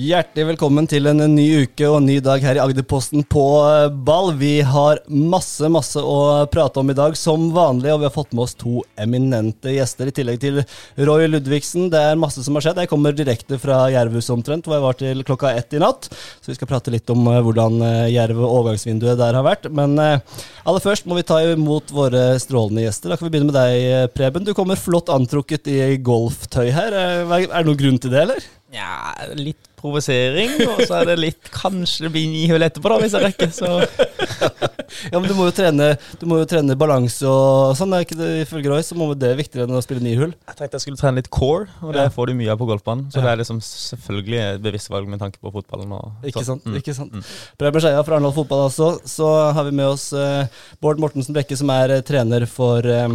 [0.00, 3.90] Hjertelig velkommen til en ny uke og en ny dag her i Agderposten på eh,
[3.92, 4.30] ball.
[4.40, 8.30] Vi har masse, masse å prate om i dag, som vanlig, og vi har fått
[8.32, 10.62] med oss to eminente gjester i tillegg til
[11.04, 11.90] Roy Ludvigsen.
[11.92, 12.80] Det er masse som har skjedd.
[12.80, 16.08] Jeg kommer direkte fra Jervhuset omtrent, hvor jeg var til klokka ett i natt.
[16.40, 19.68] Så vi skal prate litt om eh, hvordan eh, Jerv og overgangsvinduet der har vært.
[19.68, 23.12] Men aller først må vi ta imot våre strålende gjester.
[23.12, 24.48] Da kan vi begynne med deg, Preben.
[24.48, 26.96] Du kommer flott antrukket i golftøy her.
[26.96, 28.48] Er det noen grunn til det, eller?
[28.72, 32.98] Ja, litt provosering, og så er det litt Kanskje det blir ni hull etterpå, da,
[33.02, 33.50] hvis jeg rekker.
[33.56, 33.70] Så
[35.10, 35.86] Ja, men du må jo trene,
[36.28, 37.94] må jo trene balanse og sånn.
[37.96, 40.34] Er ikke det ifølge Roy, så må det være viktigere enn å spille ni hull?
[40.34, 42.12] jeg tenkte jeg skulle trene litt core, og det Ja.
[42.14, 43.08] får du mye av på golfbanen.
[43.10, 43.22] Så Ja.
[43.26, 45.92] det er liksom selvfølgelig et bevisst valg med tanke på fotballen.
[45.96, 46.64] Og, Ikke sant?
[46.66, 46.76] mm.
[46.82, 47.12] ikke sant?
[47.12, 47.24] Mm.
[47.58, 48.90] Preben Skeia fra Arendal Fotball også.
[49.08, 50.46] Så har vi med oss eh,
[50.82, 53.08] Bård Mortensen Brekke, som er eh, trener for eh,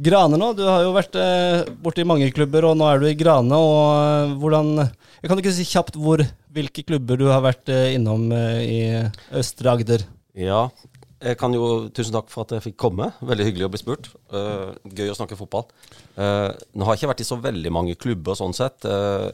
[0.00, 0.52] Grane nå.
[0.56, 3.56] Du har jo vært eh, borte i mange klubber, og nå er du i Grane.
[3.56, 4.86] og eh, hvordan...
[5.20, 6.22] Jeg kan ikke si kjapt hvor,
[6.56, 8.80] hvilke klubber du har vært eh, innom eh, i
[9.36, 10.06] Østre Agder.
[10.38, 10.70] Ja,
[11.20, 13.10] jeg kan jo Tusen takk for at jeg fikk komme.
[13.20, 14.08] Veldig hyggelig å bli spurt.
[14.32, 15.66] Uh, gøy å snakke fotball.
[16.16, 18.86] Uh, nå har jeg ikke vært i så veldig mange klubber sånn sett.
[18.88, 19.28] Uh,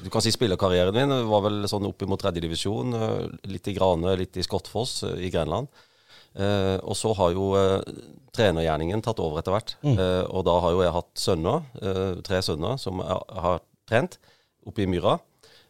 [0.00, 2.96] du kan si spillerkarrieren min var vel sånn oppimot tredjedivisjon.
[2.96, 5.68] Uh, litt i Grane, litt i Skottfoss i Grenland.
[6.34, 7.80] Eh, og så har jo eh,
[8.34, 9.76] trenergjerningen tatt over etter hvert.
[9.86, 14.18] Eh, og da har jo jeg hatt sønner, eh, tre sønner, som har trent
[14.66, 15.18] oppe i Myra.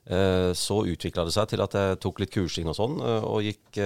[0.06, 3.43] Eh, Så utvikla det seg til at jeg tok litt kursing og sånn, eh, og
[3.45, 3.81] gikk,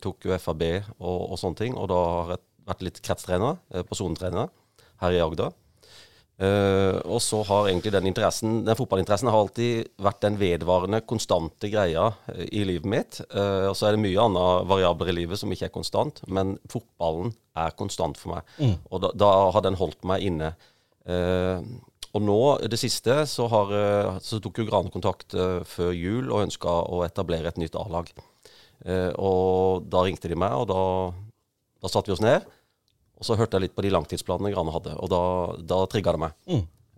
[0.00, 0.62] tok UFAB
[1.00, 1.76] og, og sånne ting.
[1.76, 4.48] Og da har jeg vært litt kretstrener, eh, sonetrener
[5.02, 5.52] her i Agder.
[6.36, 11.70] Eh, og så har egentlig den interessen, den fotballinteressen har alltid vært den vedvarende, konstante
[11.72, 13.20] greia eh, i livet mitt.
[13.30, 16.58] Uh, og så er det mye andre variabler i livet som ikke er konstant, men
[16.72, 18.50] fotballen er konstant for meg.
[18.90, 20.52] Og da, da har den holdt meg inne.
[21.08, 21.64] Uh,
[22.16, 22.38] og nå,
[22.68, 23.72] det siste, så, har,
[24.24, 25.34] så tok jo Grane kontakt
[25.68, 28.08] før jul og ønska å etablere et nytt A-lag.
[29.20, 30.80] Og da ringte de meg, og da,
[31.84, 32.46] da satte vi oss ned.
[33.16, 35.20] Og så hørte jeg litt på de langtidsplanene Grane hadde, og da,
[35.74, 36.34] da trigga det meg.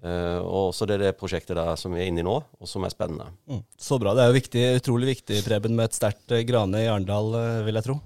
[0.03, 2.71] Eh, og Så det er det prosjektet der som vi er inne i nå, og
[2.71, 3.31] som er spennende.
[3.51, 3.63] Mm.
[3.79, 4.15] Så bra.
[4.15, 7.65] Det er jo viktig, utrolig viktig, Preben, med et sterkt eh, Grane i Arendal, eh,
[7.67, 7.99] vil jeg tro.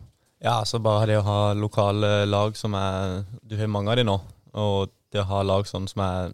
[0.42, 4.04] Ja, så bare det å ha lokale lag som er Du har mange av de
[4.08, 4.16] nå.
[4.58, 6.32] Og det å ha lag sånn som er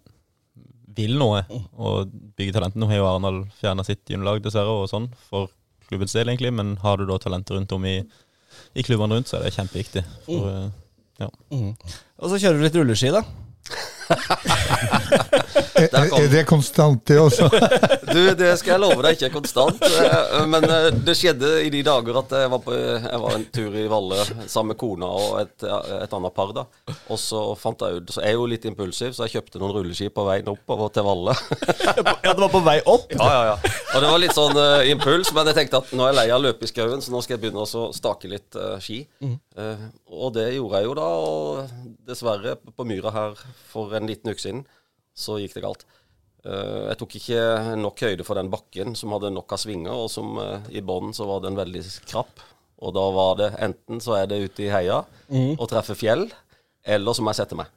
[0.99, 1.43] vil noe,
[1.79, 2.79] og bygge talenter.
[2.81, 5.51] Nå har jo Arendal fjerna sitt juniorlag, dessverre, og sånn, for
[5.87, 6.51] klubbens del, egentlig.
[6.55, 7.99] Men har du da talenter rundt om i,
[8.75, 10.03] i klubbene rundt, så er det kjempeviktig.
[10.25, 10.88] For, eh,
[11.19, 11.29] ja.
[11.53, 11.73] Mm.
[12.19, 13.23] Og så kjører du litt rulleski, da.
[15.79, 17.47] Er, er det konstant, det også?
[18.09, 19.83] Du, det skal jeg love deg ikke er konstant.
[19.85, 23.45] eh, Men eh, det skjedde i de dager at jeg var, på, jeg var en
[23.53, 24.17] tur i Valle
[24.49, 25.65] sammen med kona og et,
[26.01, 26.51] et annet par.
[26.57, 26.65] da
[27.13, 29.75] Og så fant jeg ut Så jeg er jo litt impulsiv, så jeg kjøpte noen
[29.77, 31.35] rulleski på veien oppover til Valle.
[32.25, 33.13] Ja, det var på vei opp.
[33.13, 33.73] Ja, ja, ja.
[33.93, 36.27] Og det var litt sånn uh, impuls, men jeg tenkte at nå er jeg lei
[36.33, 39.03] av å løpe i skauen, så nå skal jeg begynne å stake litt uh, ski.
[39.59, 39.81] Eh,
[40.15, 41.71] og det gjorde jeg jo da, og
[42.07, 43.39] dessverre på Myra her
[43.71, 44.61] for en liten uke siden,
[45.17, 45.85] så gikk det galt.
[46.45, 47.41] Eh, jeg tok ikke
[47.81, 51.11] nok høyde for den bakken som hadde nok av svinger, og som eh, i bånn
[51.15, 52.45] så var den veldig krapp.
[52.79, 55.01] Og da var det enten så er det ute i heia
[55.59, 56.29] og treffe fjell,
[56.87, 57.67] eller så må jeg sette meg.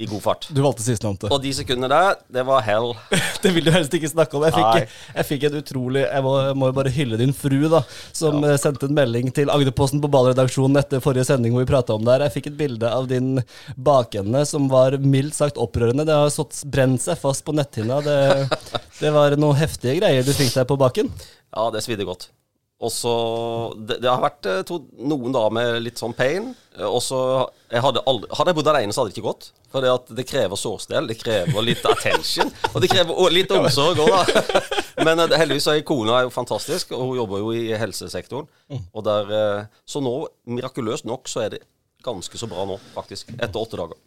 [0.00, 0.46] I god fart.
[0.48, 1.28] Du valgte sistnevnte.
[1.28, 2.94] Og de sekundene der, det var hell.
[3.44, 4.46] Det vil du helst ikke snakke om.
[4.48, 7.82] Jeg fikk, jeg fikk en utrolig Jeg må, må jo bare hylle din fru, da,
[8.16, 8.54] som ja.
[8.60, 12.14] sendte en melding til Agderposten på ballredaksjonen etter forrige sending hvor vi prata om det
[12.14, 12.26] her.
[12.26, 13.42] Jeg fikk et bilde av din
[13.76, 16.08] bakende som var mildt sagt opprørende.
[16.08, 18.00] Det har sått brent seg fast på netthinna.
[18.04, 18.18] Det,
[19.02, 21.12] det var noen heftige greier du fikk deg på baken.
[21.52, 22.30] Ja, det svidde godt.
[22.80, 23.10] Og så
[23.76, 26.46] det, det har vært eh, to, noen dager med litt sånn pain.
[26.78, 27.18] eh, Og så
[27.68, 29.50] hadde, hadde jeg bodd alene, så hadde det ikke gått.
[29.70, 32.48] For det, det krever sårstell, det krever litt attention.
[32.72, 34.62] Og det krever litt omsorg òg, da.
[35.06, 38.48] Men eh, heldigvis er kona er jo fantastisk, og hun jobber jo i helsesektoren.
[38.96, 40.14] Og der, så nå,
[40.48, 41.62] mirakuløst nok, så er det
[42.06, 43.28] ganske så bra nå, faktisk.
[43.36, 44.00] Etter åtte dager.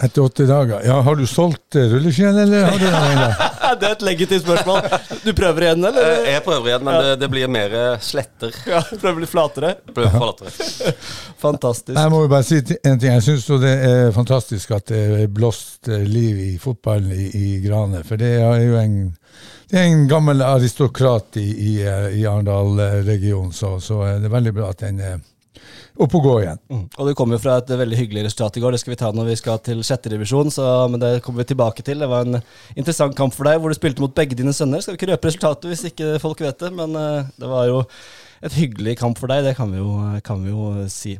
[0.00, 0.80] Etter åtte dager.
[0.86, 3.48] Ja, Har du solgt rulleskien, eller har du den ennå?
[3.80, 4.80] Det er et legitimt spørsmål.
[5.22, 6.06] Du prøver igjen, eller?
[6.24, 8.56] Eh, Jeg prøver igjen, men det, det blir mer eh, sletter.
[8.66, 9.70] Ja, prøver litt flatere.
[9.94, 10.94] Prøver flatere.
[11.44, 11.94] Fantastisk.
[12.00, 13.12] Jeg må jo bare si en ting.
[13.14, 17.46] Jeg syns det er fantastisk at det er blåst eh, liv i fotballen i, i
[17.64, 18.02] Grane.
[18.08, 18.96] For det er jo en,
[19.70, 24.72] det er en gammel aristokrat i, i, eh, i Arendal-regionen, så, så er veldig bra
[24.74, 25.18] at den, eh,
[26.04, 26.60] opp og gå igjen.
[26.70, 26.84] Mm.
[26.96, 28.74] Og det kom jo fra et veldig hyggelig resultat i går.
[28.74, 30.12] Det skal vi ta når vi skal til sjette
[30.54, 32.00] så, men det kommer vi tilbake til.
[32.00, 32.40] Det var en
[32.74, 34.80] interessant kamp for deg, hvor du spilte mot begge dine sønner.
[34.80, 37.82] Skal vi ikke røpe resultatet hvis ikke folk vet det, men uh, det var jo
[38.40, 39.90] et hyggelig kamp for deg, det kan vi jo,
[40.24, 41.18] kan vi jo si.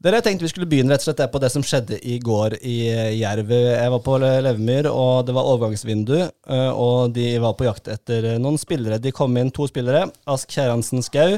[0.00, 2.54] Dere, jeg tenkte vi skulle begynne rett og slett på det som skjedde i går
[2.64, 2.76] i
[3.18, 3.50] Jerv.
[3.52, 6.14] Jeg var på Levemyr, og det var overgangsvindu.
[6.24, 8.96] eh, Og de var på jakt etter noen spillere.
[8.96, 10.06] De kom inn to spillere.
[10.24, 11.36] Ask Kjerransen Skau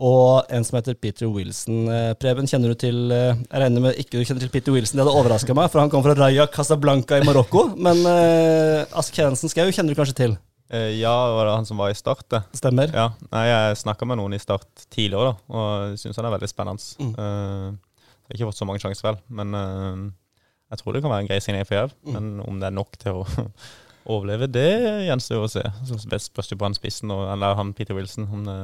[0.00, 1.82] og en som heter Peter Wilson.
[1.92, 4.96] Eh, Preben, kjenner du til eh, Jeg regner med ikke du kjenner til Peter Wilson,
[4.96, 7.66] det hadde overraska meg, for han kom fra Raja Casablanca i Marokko.
[7.76, 10.38] Men uh, Ask Kjerransen Skau kjenner du kanskje til?
[10.70, 12.44] Ja, ja, var det han som var i Start, det?
[12.54, 12.92] Stemmer?
[12.94, 13.08] Ja.
[13.32, 16.86] Nei, jeg snakka med noen i Start tidligere, da, og syns han er veldig spennende.
[17.02, 17.12] Mm.
[17.18, 20.04] Uh, jeg har ikke fått så mange sjanser, vel, men uh,
[20.70, 21.94] jeg tror det kan være en grei signering for Jerv.
[22.06, 22.14] Mm.
[22.14, 23.26] Men om det er nok til å
[24.14, 24.70] overleve, det
[25.08, 25.66] gjenstår jo å se.
[26.06, 28.30] Spørs det på han spissen, og, eller han Peter Wilson.
[28.30, 28.58] Om det,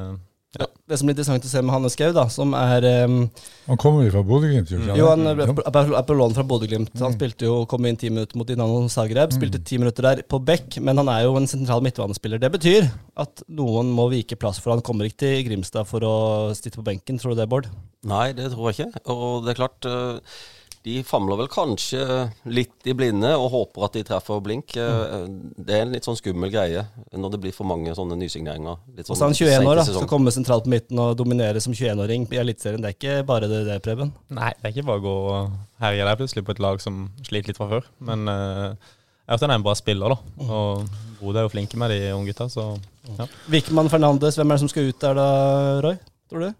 [0.57, 0.67] Ja.
[0.89, 3.17] Det som blir interessant å se med Hanne Skau, da, som er um,
[3.67, 5.41] Han kommer jo fra Bodø-Glimt, gjør Jo, han er
[6.07, 6.93] på, lån fra Bodø-Glimt.
[7.01, 7.17] Han Mm.
[7.19, 9.35] spilte jo, kom inn ti minutter mot Dinamo Zagreb.
[9.37, 12.41] Spilte ti minutter der på bekk, men han er jo en sentral midtbanespiller.
[12.41, 16.17] Det betyr at noen må vike plass for han kommer ikke til Grimstad for å
[16.57, 17.19] sitte på benken.
[17.21, 17.67] Tror du det, Bård?
[18.07, 19.03] Nei, det tror jeg ikke.
[19.13, 20.21] Og det er klart, eh,
[20.87, 22.03] de famler vel kanskje
[22.47, 24.77] litt i blinde og håper at de treffer blink.
[24.79, 25.15] Eh,
[25.59, 28.79] Det er en litt sånn skummel greie når det blir for mange sånne nysigneringer.
[28.95, 29.87] Litt Og så er han sånn 21 år, da.
[29.89, 32.85] Skal komme sentralt på midten og dominere som 21-åring i Eliteserien.
[32.85, 34.13] Det er ikke bare det, det, Preben.
[34.31, 37.09] Nei, det er ikke bare å gå og herje der plutselig på et lag som
[37.27, 37.91] sliter litt fra før.
[38.07, 38.69] Men uh,
[39.27, 40.47] jeg vet han er en bra spiller, da.
[40.47, 40.87] Og
[41.19, 42.69] Bodø er jo flinke med de unge gutta, så
[43.17, 43.27] ja.
[43.51, 45.27] Vikman Fernandes, hvem er det som skal ut der da,
[45.83, 45.99] Roy?
[46.31, 46.55] Tror du?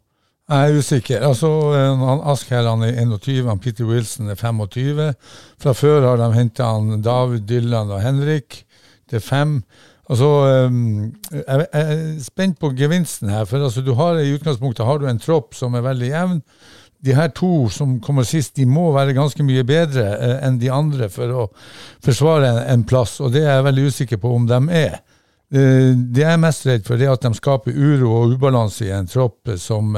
[0.47, 1.25] Jeg er usikker.
[1.27, 5.15] Altså, eh, han er 21, han Peter Wilson er 25.
[5.59, 6.69] Fra før har de henta
[7.03, 8.63] David, Dylan og Henrik.
[9.11, 9.63] Det er fem.
[10.09, 13.45] Altså, eh, jeg er spent på gevinsten her.
[13.45, 16.41] For altså, du har i utgangspunktet har du en tropp som er veldig jevn.
[17.05, 20.71] De her to som kommer sist, de må være ganske mye bedre eh, enn de
[20.71, 21.49] andre for å
[22.05, 25.01] forsvare en plass, og det er jeg veldig usikker på om de er.
[25.53, 28.91] Eh, Det jeg er mest redd for, er at de skaper uro og ubalanse i
[28.95, 29.95] en tropp som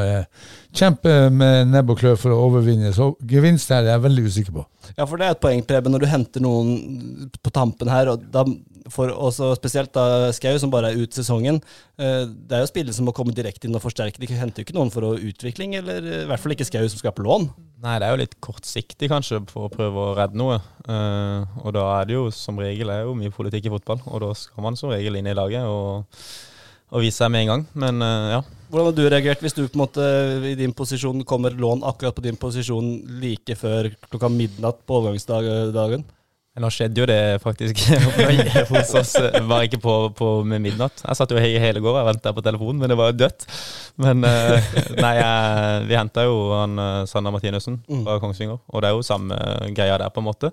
[0.76, 2.90] kjemper med nebb og klør for å overvinne.
[2.94, 4.64] Så gevinst her er jeg veldig usikker på.
[4.96, 8.22] Ja, for det er et poeng, Preben, når du henter noen på tampen her, og
[8.32, 8.44] da,
[8.92, 11.60] for også spesielt da Skau, som bare er ut sesongen.
[11.98, 14.20] eh, Det er jo spillere som må komme direkte inn og forsterke.
[14.20, 17.26] De henter jo ikke noen for utvikling, eller i hvert fall ikke Skau som skaper
[17.26, 17.50] lån.
[17.84, 20.56] Nei, det er jo litt kortsiktig kanskje for å prøve å redde noe.
[20.88, 24.20] Eh, og da er det jo som regel er jo mye politikk i fotball, og
[24.24, 26.06] da skal man som regel inn i laget og,
[26.90, 27.66] og vise seg med en gang.
[27.78, 28.42] Men eh, ja.
[28.68, 30.04] Hvordan hadde du reagert hvis du på en måte
[30.50, 32.90] i din posisjon kommer lån akkurat på din posisjon
[33.22, 36.04] like før klokka midnatt på overgangsdagen?
[36.58, 37.78] Nå skjedde jo det faktisk
[38.72, 41.04] hos oss, Var bare ikke på, på med midnatt.
[41.06, 43.46] Jeg satt jo he- hele går og venta på telefonen, men det var jo dødt.
[44.02, 44.66] Men eh,
[44.98, 45.14] nei,
[45.86, 49.38] vi henta jo han eh, Sander Martinussen fra Kongsvinger, og det er jo samme
[49.70, 50.50] greia der, på en måte.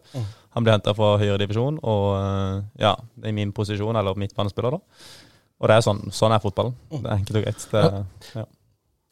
[0.56, 2.94] Han ble henta fra høyre divisjon, og eh, ja,
[3.26, 5.25] i min posisjon, eller midtbanespiller, da.
[5.62, 6.74] Og det er sånn, sånn er fotballen.
[6.92, 7.66] Det er enkelt og greit.
[7.72, 7.84] Det,
[8.36, 8.46] ja.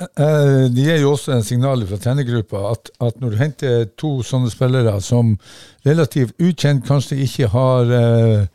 [0.04, 4.16] Eh, Det gir jo også en signal fra trenergruppa at, at når du henter to
[4.28, 5.38] sånne spillere som
[5.86, 8.48] relativt ukjent kanskje ikke har eh,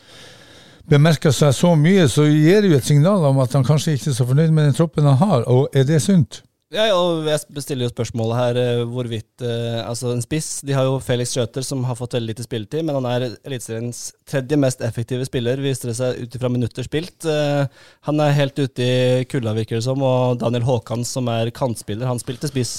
[0.88, 4.10] bemerka seg så mye, så gir det jo et signal om at han kanskje ikke
[4.12, 5.46] er så fornøyd med den troppen han har.
[5.48, 6.42] Og er det sunt?
[6.68, 10.84] Ja, og jeg bestiller jo spørsmålet her eh, hvorvidt eh, Altså, en spiss De har
[10.84, 14.84] jo Felix Schøter, som har fått veldig lite spilletid, men han er Eliteseriens tredje mest
[14.84, 17.24] effektive spiller, viser det seg ut ifra minutter spilt.
[17.24, 17.64] Eh,
[18.10, 22.10] han er helt ute i kulda, virker det som, og Daniel Haakon, som er kantspiller,
[22.10, 22.74] han spilte spiss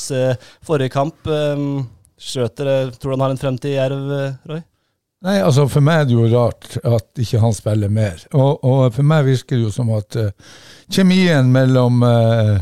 [0.67, 1.25] forrige kamp.
[2.19, 4.11] Schjøter, eh, tror du han har en fremtid i Jerv,
[4.49, 4.61] Roy?
[5.19, 8.21] Nei, altså For meg er det jo rart at ikke han spiller mer.
[8.31, 10.31] Og, og for meg virker det jo som at eh,
[10.91, 12.59] kjemien mellom eh,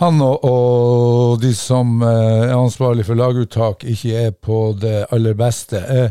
[0.00, 5.36] han og, og de som eh, er ansvarlig for laguttak, ikke er på det aller
[5.38, 5.78] beste.
[5.78, 6.10] Eh,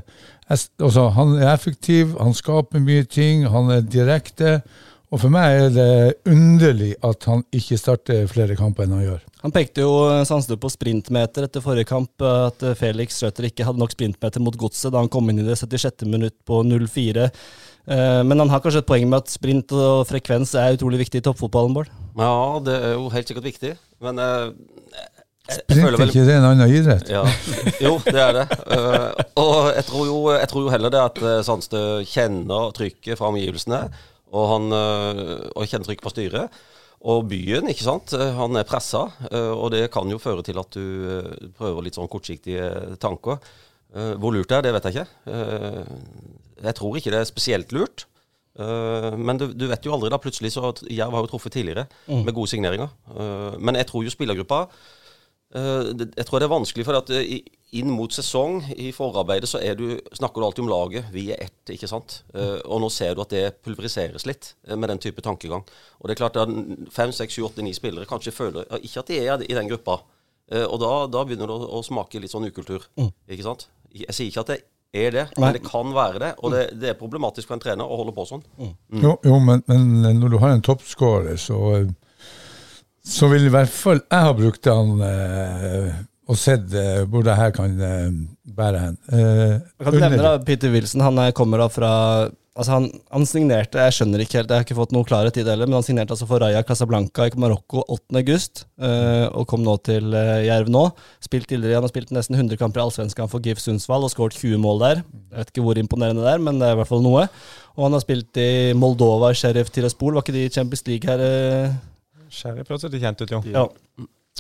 [0.50, 4.62] jeg altså, han er effektiv, han skaper mye ting, han er direkte.
[5.14, 5.92] Og for meg er det
[6.26, 9.20] underlig at han ikke starter flere kamper enn han gjør.
[9.44, 9.92] Han pekte jo
[10.26, 14.42] sanselig på sprintmeter etter forrige kamp, eh, at eh, Felix Schjøter ikke hadde nok sprintmeter
[14.42, 16.08] mot godset da han kom inn i det 76.
[16.10, 17.28] minutt på 0-4.
[17.28, 21.22] Eh, Men han har kanskje et poeng med at sprint og frekvens er utrolig viktig
[21.22, 21.94] i toppfotballen, Bård?
[22.18, 23.74] Ja, det er jo helt sikkert viktig.
[24.04, 24.52] Men eh,
[25.50, 27.10] Sprint er ikke det en annen idrett?
[27.12, 27.24] Ja.
[27.84, 28.44] Jo, det er det.
[28.70, 29.10] Uh,
[29.44, 33.32] og jeg tror, jo, jeg tror jo heller det at uh, Sandstø kjenner trykket fra
[33.34, 33.82] omgivelsene,
[34.34, 36.62] og han uh, og kjenner trykket fra styret.
[37.04, 38.14] Og byen, ikke sant.
[38.16, 40.86] Eh, Han er pressa, uh, og det kan jo føre til at du
[41.18, 43.42] eh, prøver litt sånn kortsiktige tanker.
[43.92, 45.10] Eh, Hvor lurt det er, det vet jeg ikke.
[45.28, 45.84] Eh,
[46.64, 48.06] Jeg tror ikke det er spesielt lurt.
[48.60, 50.20] Eh, Men du, du vet jo aldri, da.
[50.22, 51.88] Plutselig så Jerv har jo truffet tidligere
[52.26, 52.90] med gode signeringer.
[53.10, 54.68] Uh, Men jeg tror jo spillergruppa
[55.56, 57.10] uh, det- Jeg tror det er vanskelig, for at
[57.74, 61.06] inn mot sesong, i forarbeidet, så er du, snakker du alltid om laget.
[61.12, 62.20] Vi er ett, ikke sant.
[62.70, 65.64] Og nå ser du at det pulveriseres litt med den type tankegang.
[66.00, 66.50] Og det er klart at
[66.94, 70.04] fem, seks, sju, åtte, ni spillere kanskje føler ikke at de er i den gruppa.
[70.70, 72.86] Og da, da begynner det å, å smake litt sånn ukultur,
[73.26, 73.66] ikke sant.
[73.90, 74.60] Jeg sier ikke at det
[74.94, 75.42] er det, Nei.
[75.48, 76.32] men det kan være det.
[76.44, 78.44] Og det, det er problematisk for en trener å holde på sånn.
[79.02, 81.60] Jo, jo men, men når du har en toppskårer, så,
[83.04, 85.90] så vil i hvert fall jeg ha brukt han eh,
[86.30, 88.06] og sett eh, hvor det her kan eh,
[88.56, 88.98] bære hen.
[89.12, 91.92] Eh, Jeg kan du nevne da, Peter Wilson han er, kommer da fra
[92.54, 95.42] Altså han, han signerte, jeg skjønner ikke helt, jeg har ikke fått noe klarhet i
[95.42, 98.14] det heller, men han signerte altså for Raja Casablanca i Marokko 8.
[98.20, 100.84] august, eh, og kom nå til eh, Jerv nå.
[101.26, 104.38] Spilt tidligere, Han har spilt nesten 100 kamper i Allsvenskan for GIF Sundsvall og skåret
[104.38, 105.02] 20 mål der.
[105.34, 107.26] Jeg vet ikke hvor imponerende det er, men det er i hvert fall noe.
[107.74, 110.14] Og han har spilt i Moldova, Sheriff Tiraspol.
[110.14, 111.26] Var ikke de i Champions League her?
[111.26, 111.74] eh?
[112.30, 113.42] Sheriff høres litt kjent ut, jo.
[113.50, 113.66] Ja.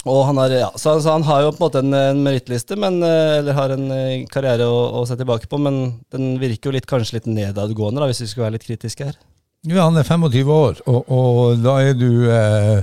[0.03, 2.75] Og han har, ja, så, så han har jo på en måte en, en merittliste,
[2.75, 6.75] eh, eller har en eh, karriere å, å se tilbake på, men den virker jo
[6.75, 9.21] litt, kanskje litt nedadgående, da, hvis vi skulle være litt kritiske her.
[9.63, 12.81] Ja, han er 25 år, og, og da du eh,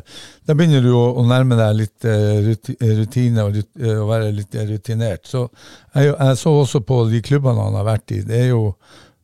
[0.48, 2.54] Da begynner du å, å nærme deg litt eh,
[3.02, 5.28] rutine og rut, eh, være litt rutinert.
[5.28, 5.44] Så
[5.92, 8.22] jeg, jeg så også på de klubbene han har vært i.
[8.24, 8.62] Det er jo,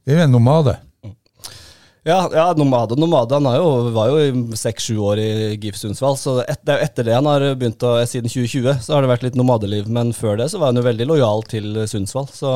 [0.04, 0.76] det er jo en nomade.
[2.06, 3.34] Ja, ja Nomade Nomade.
[3.34, 7.08] Han jo, var jo seks-sju år i GIF Sundsvall, så et, det er jo etter
[7.08, 10.38] det han har begynt å Siden 2020 så har det vært litt nomadeliv, men før
[10.38, 12.52] det så var han jo veldig lojal til Sundsvall, så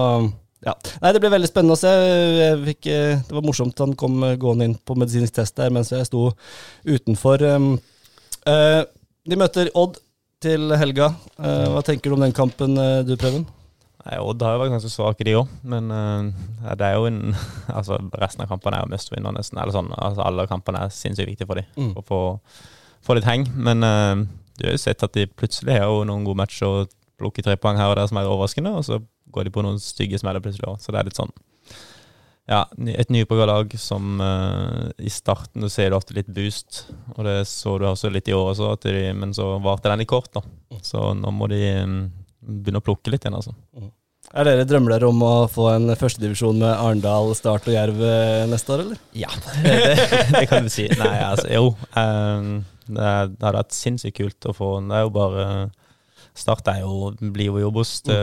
[0.60, 0.74] ja.
[1.00, 1.90] Nei, det ble veldig spennende å se.
[2.66, 6.06] Fikk, eh, det var morsomt han kom gående inn på medisinsk test der mens jeg
[6.08, 6.26] sto
[6.84, 7.42] utenfor.
[7.56, 7.70] Um,
[8.44, 8.82] eh,
[9.24, 9.96] de møter Odd
[10.44, 11.14] til helga.
[11.40, 12.76] Eh, hva tenker du om den kampen,
[13.08, 13.48] du, Preben?
[14.00, 15.50] Odd har jo vært ganske svake, de òg.
[15.68, 17.34] Men uh, det er jo en
[17.78, 19.60] Altså, resten av kampene er jo must vinner, nesten.
[19.60, 19.92] Eller sånn.
[19.96, 21.68] Altså, alle kampene er sinnssykt viktige for dem.
[21.76, 21.92] Mm.
[21.94, 22.22] For å få,
[23.06, 23.46] få litt heng.
[23.56, 24.24] Men uh,
[24.58, 27.56] du har jo sett at de plutselig har jo noen gode matcher og plukker tre
[27.60, 30.42] poeng her og der som er overraskende, og så går de på noen stygge smeller
[30.44, 30.80] plutselig òg.
[30.80, 31.32] Så det er litt sånn
[32.50, 32.64] ja,
[32.98, 36.82] et nyoppbygga lag som uh, i starten du ser du ofte litt boost,
[37.14, 40.10] og det så du også litt i år også, de, men så varte den litt
[40.10, 40.42] kort, da.
[40.82, 42.00] Så nå må de mm,
[42.40, 43.54] begynne å plukke litt igjen, altså.
[44.36, 48.44] Er dere drømmer dere om å få en førstedivisjon med Arendal, Start og Jerv eh,
[48.50, 49.00] neste år, eller?
[49.16, 49.30] Ja,
[49.64, 49.74] det,
[50.36, 50.84] det kan du si.
[51.00, 51.72] Nei, altså, jo.
[51.96, 55.44] Um, det, er- det hadde vært sinnssykt kult å få Det er jo bare
[56.36, 58.06] Start er jo, blir jo jobbost.
[58.06, 58.20] det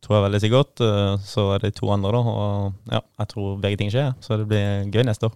[0.00, 0.80] tror jeg veldig sikkert.
[0.82, 2.20] Eh, Så er det to andre, da.
[2.32, 4.14] Og ja, jeg tror begge ting skjer.
[4.24, 5.34] Så det blir gøy neste år.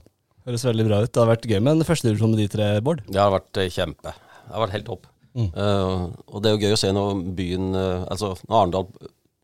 [0.49, 1.11] Høres veldig bra ut.
[1.13, 3.05] Det hadde vært gøy med en førstedivisjon med de tre, Bård.
[3.09, 4.15] Det har vært eh, kjempe.
[4.17, 5.07] Det har vært helt topp.
[5.35, 5.51] Mm.
[5.51, 8.85] Eh, og det er jo gøy å se når byen uh, Altså når Arendal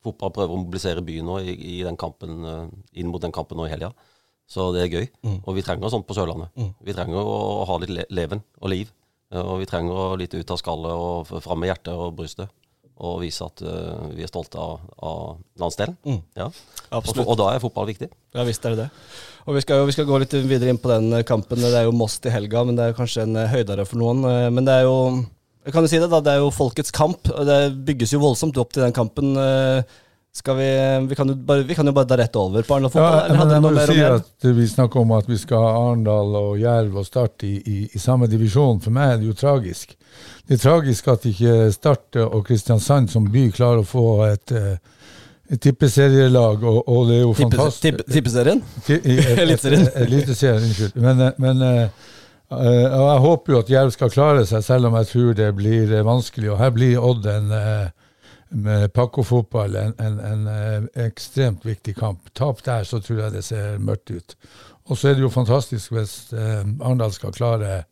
[0.06, 3.58] fotball prøver å mobilisere byen nå i, i den kampen, uh, inn mot den kampen
[3.58, 3.90] nå i helga.
[4.50, 5.08] Så det er gøy.
[5.26, 5.40] Mm.
[5.44, 6.54] Og vi trenger sånt på Sørlandet.
[6.56, 6.70] Mm.
[6.86, 8.94] Vi trenger å ha litt le leven og liv.
[9.38, 12.50] Og vi trenger å litt ut av skallet og fram med hjertet og brystet.
[12.98, 15.20] Og vise at vi er stolte av, av
[15.62, 15.94] landsdelen.
[16.02, 16.18] Mm.
[16.40, 16.48] Ja.
[16.98, 18.10] Og, og da er fotball viktig.
[18.34, 19.04] Ja visst er det det.
[19.46, 21.62] Og vi skal, jo, vi skal gå litt videre inn på den kampen.
[21.62, 24.26] Det er jo Moss til helga, men det er jo kanskje en høydere for noen.
[24.56, 24.98] Men det er jo
[25.68, 27.28] kan jo si det da, det er jo folkets kamp.
[27.34, 29.34] og Det bygges jo voldsomt opp til den kampen.
[29.36, 29.82] eh,
[30.32, 30.66] Skal vi,
[31.10, 33.16] vi, kan jo bare, vi kan jo bare da rett over på Arendal fotball.
[33.18, 36.36] Ja, men jeg du må si at vi snakker om at vi skal ha Arendal
[36.38, 38.78] og Jerv og Start i, i, i samme divisjon.
[38.80, 39.96] For meg er det jo tragisk.
[40.46, 44.78] Det er tragisk at ikke Start og Kristiansand som by klarer å få et, eh,
[45.58, 47.82] tippeserielag, og, og det er jo fantastisk.
[47.88, 48.62] tippe- Tippeserien?
[49.44, 49.88] Eliteserien.
[50.06, 50.96] Eliteserien, unnskyld.
[51.02, 51.90] Men, eh, men eh, eh,
[52.50, 55.92] og jeg håper jo at Jerv skal klare seg, selv om jeg tror det blir
[55.94, 56.50] eh, vanskelig.
[56.50, 57.90] Og her blir Odd en eh,
[58.50, 62.32] med Pakko-fotball en, en, en eh, ekstremt viktig kamp.
[62.34, 64.34] Tap der, så tror jeg det ser mørkt ut.
[64.90, 67.84] Og så er det jo fantastisk hvis eh, Arendal skal klare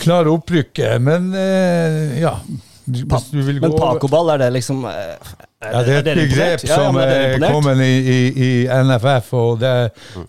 [0.00, 1.02] klare opprykket.
[1.02, 2.38] Men eh, ja
[2.86, 5.16] Hvis du vil gå Men Pacoball, er det liksom er,
[5.64, 8.50] ja, det er et begrep som Ja, ja, er er kommet i, i, i
[8.86, 9.72] NFF, og det,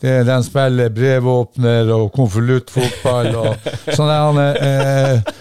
[0.02, 5.34] det, den spiller brevåpner og konvoluttfotball og sånne eh,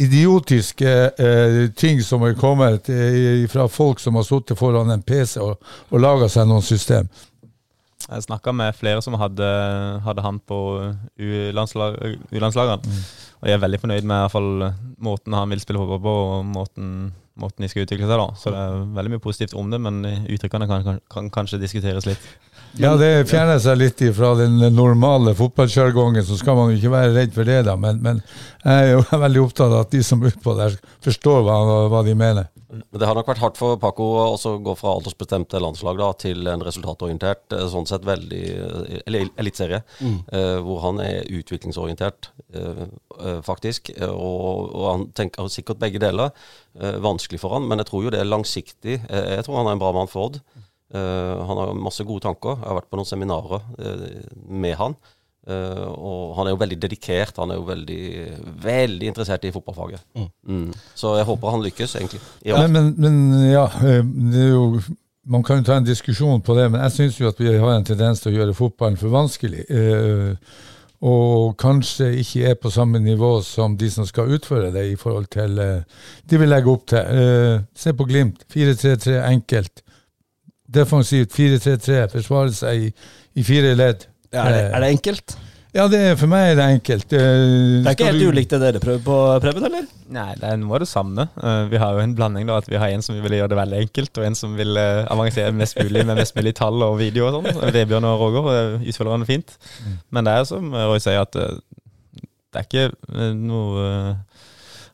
[0.00, 5.38] idiotiske eh, ting som er kommet eh, fra folk som har sittet foran en PC
[5.44, 7.10] og, og laga seg noen system.
[8.10, 9.46] Jeg snakka med flere som hadde,
[10.02, 10.60] hadde han på
[11.20, 11.98] U-landslag,
[12.32, 13.02] U-landslagene.
[13.40, 14.50] Og jeg er veldig fornøyd med i hvert fall
[15.00, 16.88] måten han vil spille fotball på, og måten,
[17.40, 18.20] måten de skal utvikle seg.
[18.20, 18.26] da.
[18.36, 22.08] Så det er veldig mye positivt om det, men uttrykkene kan, kan, kan kanskje diskuteres
[22.08, 22.26] litt.
[22.78, 27.14] Ja, det fjerner seg litt fra den normale fotballsjargongen, så skal man jo ikke være
[27.16, 27.74] redd for det, da.
[27.80, 28.22] Men, men
[28.62, 31.58] jeg er jo veldig opptatt av at de som er utpå der, forstår hva,
[31.90, 32.50] hva de mener.
[32.70, 36.12] Men Det har nok vært hardt for Paco å også gå fra aldersbestemte landslag da,
[36.14, 42.30] til en resultatorientert, eh, sånn sett veldig eh, Eller eliteserie, eh, hvor han er utviklingsorientert,
[43.46, 43.92] faktisk.
[44.10, 46.32] Og, og han tenker sikkert begge deler.
[46.78, 49.00] Eh, vanskelig for han, men jeg tror jo det er langsiktig.
[49.10, 50.40] Eh, jeg tror han er en bra mann for Odd.
[50.94, 52.58] Eh, han har masse gode tanker.
[52.58, 54.06] Jeg har vært på noen seminarer eh,
[54.50, 54.96] med han.
[55.48, 57.38] Eh, og han er jo veldig dedikert.
[57.42, 58.00] Han er jo veldig,
[58.64, 60.02] veldig interessert i fotballfaget.
[60.46, 60.72] Mm.
[60.94, 62.22] Så jeg håper han lykkes, egentlig.
[62.46, 62.64] Ja.
[62.66, 64.66] Men, men, ja, det er jo
[65.30, 67.74] man kan jo ta en diskusjon på det, men jeg syns jo at vi har
[67.74, 69.66] en tendens til å gjøre fotballen for vanskelig.
[69.68, 70.56] Eh,
[71.06, 75.30] og kanskje ikke er på samme nivå som de som skal utføre det, i forhold
[75.32, 77.22] til eh, de vil legger opp til.
[77.22, 78.42] Eh, se på Glimt.
[78.52, 79.84] 4-3-3 enkelt.
[80.70, 82.90] Defensivt 4-3-3, forsvare seg i,
[83.40, 84.06] i fire ledd.
[84.30, 85.36] Ja, er, det, er det enkelt?
[85.70, 87.12] Ja, det er, for meg er det enkelt.
[87.14, 87.20] Eh,
[87.84, 89.84] Det er ikke helt du- ulikt det dere prøver på, Preben, eller?
[90.10, 91.28] Nei, det er noe av det samme.
[91.38, 93.58] Eh, vi har jo en blanding da, at vi har en som vil gjøre det
[93.60, 96.96] veldig enkelt, og en som vil uh, avansere mest mulig med mest mulig tall og
[96.98, 97.62] video og sånn.
[97.76, 99.54] Vebjørn og Roger uh, utfører han fint.
[100.10, 101.60] Men det er som Roy sier, at eh,
[102.50, 104.10] det er ikke eh, noe eh,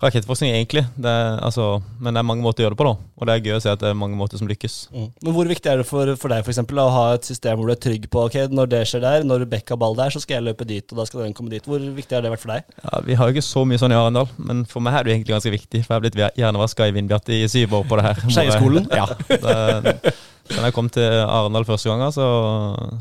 [0.02, 0.84] rakettforskning egentlig.
[0.96, 3.10] Det er, altså, men det er mange måter å gjøre det på, da.
[3.16, 4.76] Og det er gøy å se at det er mange måter som lykkes.
[4.92, 7.70] Men hvor viktig er det for, for deg for eksempel, å ha et system hvor
[7.70, 10.22] du er trygg på ok, når det skjer der, når Beck har ball der, så
[10.22, 11.64] skal jeg løpe dit, og da skal den komme dit.
[11.66, 12.68] Hvor viktig har det vært for deg?
[12.84, 15.16] Ja, Vi har jo ikke så mye sånn i Arendal, men for meg er det
[15.16, 15.82] egentlig ganske viktig.
[15.86, 18.24] For jeg har blitt hjernevaska i Vindbjart i syv år på det her.
[18.26, 18.90] Skeieskolen?
[18.96, 19.04] Ja.
[19.28, 20.12] Det,
[20.50, 22.26] da jeg kom til Arendal første gang, så,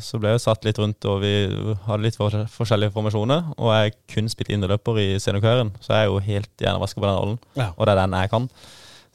[0.02, 1.34] så ble jeg satt litt rundt, og vi
[1.86, 3.52] hadde litt for, forskjellige formasjoner.
[3.60, 7.20] Og jeg kun spilte indreløper i seniorkarrieren, så jeg er jo helt hjernevaska på den
[7.20, 7.40] rollen.
[7.60, 7.70] Ja.
[7.76, 8.50] Og det er den jeg kan.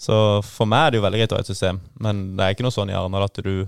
[0.01, 2.55] Så for meg er det jo veldig greit å ha et system, men det er
[2.55, 3.67] ikke noe sånn i Arendal at du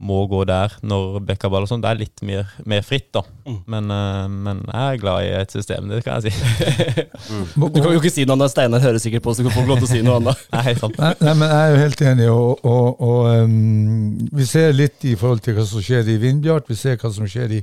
[0.00, 1.82] må gå der når backerball og sånn.
[1.84, 3.20] Det er litt mer, mer fritt, da.
[3.68, 7.04] Men, eh, men jeg er glad i et system, det kan jeg si.
[7.70, 8.52] Du kan jo ikke si noe annet.
[8.54, 10.46] Steinar hører sikkert på, så du kan få lov til å si noe annet.
[10.56, 10.96] Nei, sant.
[11.00, 15.04] Nei, nei, men jeg er jo helt enig, og, og, og um, vi ser litt
[15.08, 17.60] i forhold til hva som skjer i Vindbjart, vi ser hva som skjer i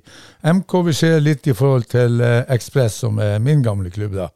[0.54, 4.16] MK, vi ser litt i forhold til uh, Ekspress, som er min gamle klubb.
[4.20, 4.30] da.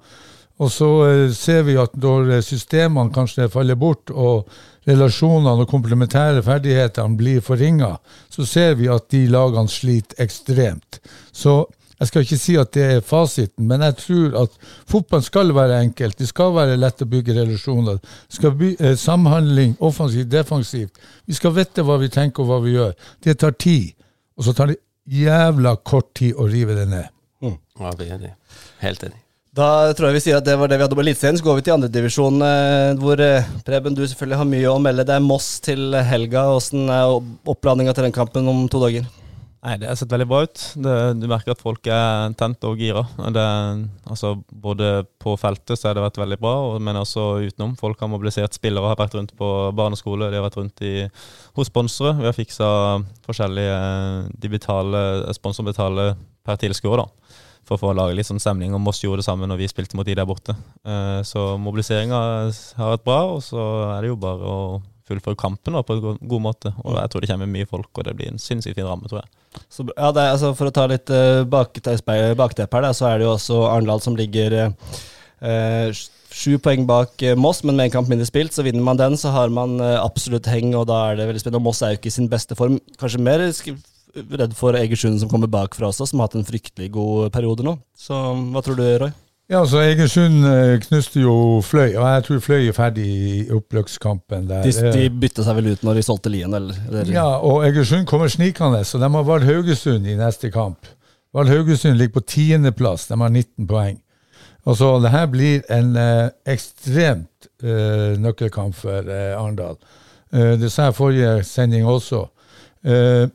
[0.62, 4.50] Og så uh, ser vi at når systemene kanskje faller bort, og
[4.89, 7.95] relasjonene og komplementære ferdighetene blir forringa,
[8.29, 11.00] så ser vi at de lagene sliter ekstremt.
[11.31, 11.65] Så
[12.01, 14.55] jeg skal ikke si at det er fasiten, men jeg tror at
[14.89, 16.17] fotballen skal være enkelt.
[16.17, 18.00] Det skal være lett å bygge relasjoner.
[18.01, 20.98] Det skal by eh, Samhandling, offensivt, defensivt.
[21.29, 22.96] Vi skal vite hva vi tenker og hva vi gjør.
[23.22, 23.94] Det tar tid.
[24.33, 27.11] Og så tar det jævla kort tid å rive det ned.
[27.77, 28.33] Ja, vi er det.
[28.81, 29.21] Helt enig.
[29.51, 31.35] Da tror jeg vi sier at det var det vi hadde på Eliteserien.
[31.35, 35.03] Så går vi til andredivisjon, eh, hvor eh, Preben, du selvfølgelig har mye å melde.
[35.09, 36.46] Det er Moss til helga.
[36.55, 37.18] Åssen er
[37.51, 39.09] oppladninga til den kampen om to dager?
[39.61, 40.64] Nei, Det har sett veldig bra ut.
[40.85, 43.03] Det, du merker at folk er tent og gira.
[43.35, 43.46] Det,
[44.07, 47.75] altså, både på feltet så har det vært veldig bra, men også utenom.
[47.75, 50.96] Folk har mobilisert spillere, har vært rundt på barneskole, de har vært rundt i,
[51.59, 52.16] hos sponsere.
[52.24, 52.72] Vi har fiksa
[53.27, 53.79] forskjellige
[54.31, 56.16] De betaler, sponsorbetaler
[56.48, 57.42] per tilskuer, da.
[57.79, 58.74] For å lage litt sånn stemning.
[58.75, 60.55] Og Moss gjorde det samme når vi spilte mot de der borte.
[60.84, 62.22] Eh, Så mobiliseringa
[62.77, 63.62] har vært bra, og så
[63.96, 64.57] er det jo bare å
[65.07, 66.74] fullføre kampen da, på en god måte.
[66.84, 69.22] Og jeg tror det kommer mye folk, og det blir en sinnssykt fin ramme, tror
[69.22, 69.62] jeg.
[69.68, 72.16] Så, ja, er, altså, for å ta litt uh, bakteppe
[72.77, 75.96] her, da, så er det jo også Arendal som ligger uh,
[76.31, 78.55] sju poeng bak eh, Moss, men med en kamp mindre spilt.
[78.55, 81.44] Så vinner man den, så har man eh, absolutt heng, og da er det veldig
[81.44, 81.62] spennende.
[81.62, 82.79] Og Moss er jo ikke i sin beste form.
[83.01, 83.44] Kanskje mer
[84.15, 87.77] redd for Egersund som kommer bakfra også, som har hatt en fryktelig god periode nå.
[87.97, 88.15] Så
[88.53, 89.11] hva tror du, Roy?
[89.51, 91.33] Ja, så Egersund eh, knuste jo
[91.65, 94.63] Fløy, og jeg tror Fløy er ferdig i oppløpskampen der.
[94.63, 96.77] De, de Eh, bytta seg vel ut når de solgte Lien, eller?
[96.87, 97.11] eller?
[97.11, 100.87] Ja, og Egersund kommer snikende, så de har Vard Haugesund i neste kamp.
[101.35, 104.00] Vard Haugesund ligger på tiendeplass, de har 19 poeng.
[104.63, 109.75] Og så det her blir en eh, ekstremt eh, nøkkelkamp for eh, Arendal.
[110.31, 112.24] Eh, det sa jeg forrige sending også.
[112.85, 113.25] Eh,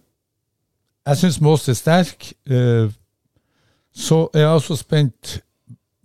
[1.07, 2.33] jeg syns Mås er sterk.
[2.47, 2.92] Så
[3.97, 5.38] så er jeg også spent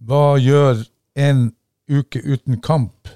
[0.08, 0.80] hva gjør
[1.20, 1.50] en
[1.92, 3.10] uke uten kamp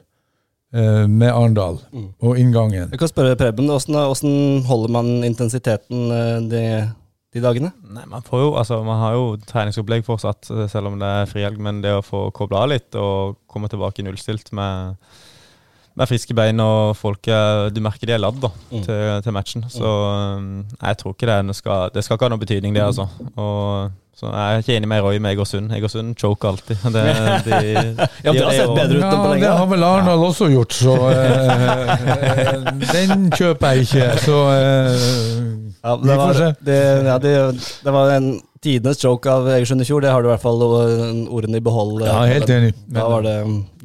[0.76, 2.92] eh, med Arendal og inngangen?
[2.92, 6.64] Jeg kan spørre Preben, hvordan, hvordan holder man intensiteten eh, de,
[7.34, 7.72] de dagene?
[7.88, 11.32] Nei, man får jo, altså man har jo treningsopplegg fortsatt, eh, selv om det er
[11.32, 11.62] frihelg.
[11.64, 15.00] Men det å få kobla av litt og komme tilbake nullstilt med,
[15.96, 19.64] med friske bein og folk er, Du merker de er ladd da, til, til matchen.
[19.72, 19.86] Så
[20.38, 23.06] um, jeg tror ikke det, skal, det skal ikke ha noen betydning, det, altså.
[23.36, 25.72] Og, så jeg er ikke enig med Roy med Egersund.
[25.76, 26.78] Egersund choker alltid.
[26.96, 27.02] Det,
[27.48, 27.64] de,
[28.24, 29.42] Ja, det har sett bedre ut enn på Ja, lenge.
[29.44, 31.66] det har vel Arendal også gjort, så eh,
[32.16, 34.10] eh, den kjøper jeg ikke.
[34.24, 35.08] Så eh,
[35.86, 36.48] Ja, Vi får var, se.
[36.66, 37.34] det, ja, det,
[37.86, 38.30] det var en
[38.66, 40.02] tidenes joke av Egersund i fjor.
[40.04, 42.02] Det har du i hvert fall o- ordene i behold.
[42.06, 42.74] Ja, helt enig.
[42.92, 43.36] Da var det,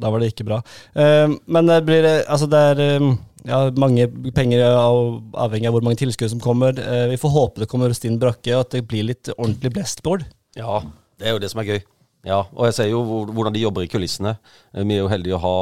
[0.01, 0.61] da var det ikke bra.
[0.97, 3.07] Eh, men det blir eh, Altså, det er eh,
[3.49, 4.05] ja, mange
[4.37, 6.77] penger avhengig av hvor mange tilskuere som kommer.
[6.77, 10.27] Eh, vi får håpe det kommer stinn brakke, og at det blir litt ordentlig blestbord.
[10.59, 10.81] Ja,
[11.17, 11.81] det er jo det som er gøy.
[12.21, 12.99] Ja, og jeg ser jo
[13.33, 14.35] hvordan de jobber i kulissene.
[14.75, 15.55] Eh, Vi er jo heldige å ha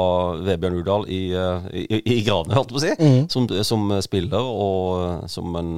[0.44, 4.44] Vebjørn Urdal i, i, i, i Grane, holdt jeg på å si, som, som spiller
[4.44, 5.70] og eh, som en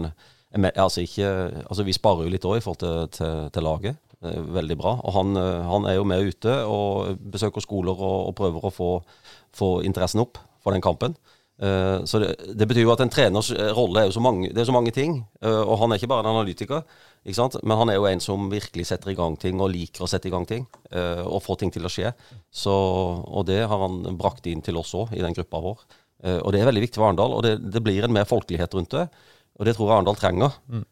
[0.52, 1.28] altså ikke,
[1.66, 4.00] altså Vi sparer jo litt òg i forhold til, til, til laget.
[4.22, 4.96] Er veldig bra.
[5.02, 8.70] Og han, eh, han er jo med ute og besøker skoler og, og prøver å
[8.70, 8.90] få,
[9.56, 11.16] få interessen opp for den kampen.
[11.62, 14.52] Eh, så det, det betyr jo at en treners eh, rolle er jo så mange,
[14.54, 15.18] det er så mange ting.
[15.42, 16.84] eh, og han er ikke bare en analytiker,
[17.62, 20.30] men han er jo en som virkelig setter i gang ting og liker å sette
[20.30, 20.66] i gang ting.
[20.90, 22.14] eh, og få ting til å skje.
[22.50, 22.72] Så,
[23.26, 25.84] og det har han brakt inn til oss òg, i den gruppa vår.
[26.24, 27.34] Eh, og det er veldig viktig for Arendal.
[27.36, 29.06] Og det, det blir en mer folkelighet rundt det.
[29.58, 30.54] Og det tror jeg Arendal trenger.
[30.68, 30.84] Mm.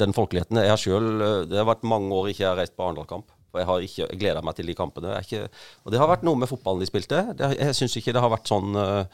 [0.00, 0.56] Den folkeligheten.
[0.62, 3.26] Jeg har selv, eh, Det har vært mange år ikke jeg har reist på Arendal-kamp.
[3.52, 5.12] For jeg har ikke gleda meg til de kampene.
[5.22, 5.48] Ikke,
[5.84, 7.20] og det har vært noe med fotballen de spilte.
[7.38, 9.04] Det, jeg syns ikke det har vært sånn eh,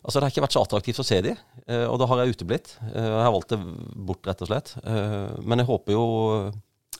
[0.00, 1.32] Altså Det har ikke vært så attraktivt å se de,
[1.68, 2.70] eh, og da har jeg uteblitt.
[2.88, 3.58] Eh, Jeg har valgt det
[4.06, 4.70] bort, rett og slett.
[4.80, 6.04] Eh, Men jeg håper jo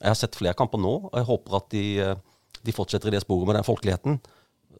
[0.01, 2.15] Jeg har sett flere kamper nå, og jeg håper at de, eh,
[2.63, 4.21] de fortsetter i det sporet med den folkeligheten.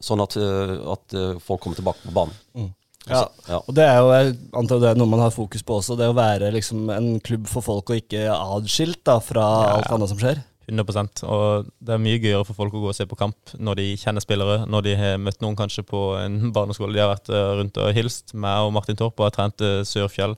[0.01, 2.33] Sånn at, eh, at eh, folk kommer tilbake på banen.
[2.53, 2.67] Ja.
[3.11, 3.59] Ja.
[3.59, 6.07] Og det er jo jeg antar det er noe man har fokus på også, det
[6.11, 9.45] å være liksom en klubb for folk og ikke adskilt da, fra
[9.75, 10.41] alt annet som skjer.
[10.71, 13.79] 100% Og det er mye gøyere for folk å gå og se på kamp når
[13.79, 16.93] de kjenner spillere, når de har møtt noen kanskje på en barneskole.
[16.95, 18.35] De har vært eh, rundt og hilst.
[18.37, 20.37] Meg og Martin Torp har trent eh, Sørfjell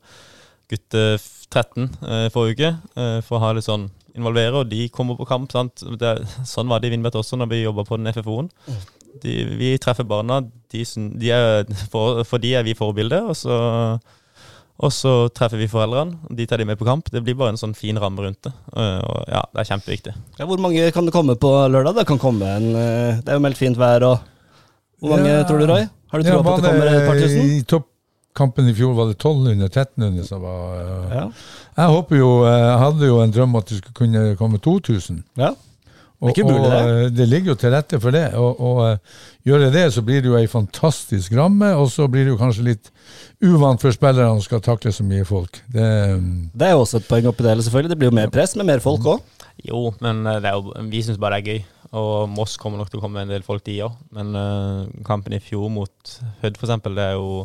[0.71, 1.03] gutte
[1.53, 5.51] 13 eh, forrige uke for å ha litt sånn involvere, og de kommer på kamp.
[5.53, 5.83] sant?
[5.99, 6.15] Det,
[6.47, 8.49] sånn var det i Vindbjart også når vi jobba på den FFO-en.
[9.21, 10.41] De, vi treffer barna,
[10.73, 10.83] de,
[11.21, 13.29] de er, for, for de er vi forbilder.
[13.29, 13.99] og så
[14.83, 16.17] og så treffer vi foreldrene.
[16.33, 17.05] De tar de med på kamp.
[17.13, 18.51] Det blir bare en sånn fin ramme rundt det.
[18.75, 20.13] Eh, Og ja, det er kjempeviktig.
[20.39, 21.95] Ja, hvor mange kan det komme på lørdag?
[21.99, 24.17] Det kan komme en eh, Det er jo meldt fint vær og
[24.99, 25.43] Hvor mange Ja.
[25.47, 25.85] tror du, Roy?
[26.11, 27.45] Har du Ja, på at det kommer et par tusen?
[27.53, 31.25] I toppkampen i fjor var det 1200-1300 som var eh, Ja.
[31.77, 35.23] Jeg håper jo Jeg hadde jo en drøm at det skulle kunne komme 2000.
[35.37, 35.53] ja.
[36.23, 38.29] Og, Det mulig, og eh, det ligger jo til rette for det.
[38.39, 38.79] Og, og
[39.43, 42.39] gjør gjøre det, så blir det jo ei fantastisk ramme, og så blir det jo
[42.39, 42.91] kanskje litt
[43.43, 45.59] uvant for spillerne å skal takle så mye folk.
[45.73, 47.91] Det, mm, Det er jo også et poeng oppi det, hele, selvfølgelig.
[47.91, 49.41] Det blir jo mer press med mer folk òg.
[49.67, 51.65] Jo, men eh, det er jo, vi syns bare det er gøy.
[51.93, 53.99] Og Moss kommer nok til å komme en del folk, de òg.
[54.15, 57.43] Men uh, kampen i fjor mot Hødd, f.eks., det er jo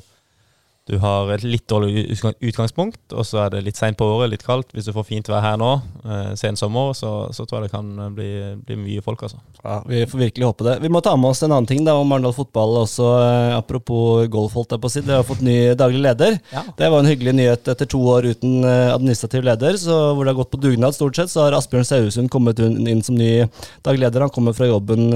[0.89, 2.07] Du har et litt dårlig
[2.41, 4.71] utgangspunkt, og så er det litt seint på året, litt kaldt.
[4.73, 5.69] Hvis du får fint vær her nå,
[6.09, 8.29] eh, sen sommer, så, så tror jeg det kan eh, bli,
[8.65, 9.43] bli mye folk, altså.
[9.61, 10.77] Ja, vi får virkelig håpe det.
[10.81, 13.11] Vi må ta med oss en annen ting da om Arendal fotball også.
[13.27, 15.05] eh, Apropos golf, holdt jeg på å si.
[15.05, 16.39] Dere har fått ny daglig leder.
[16.55, 16.65] Ja.
[16.81, 20.33] Det var en hyggelig nyhet etter to år uten eh, administrativ leder, så hvor det
[20.33, 23.45] har gått på dugnad stort sett, så har Asbjørn Sauesund kommet inn som ny
[23.85, 24.25] daglig leder.
[24.25, 25.11] Han kommer fra jobben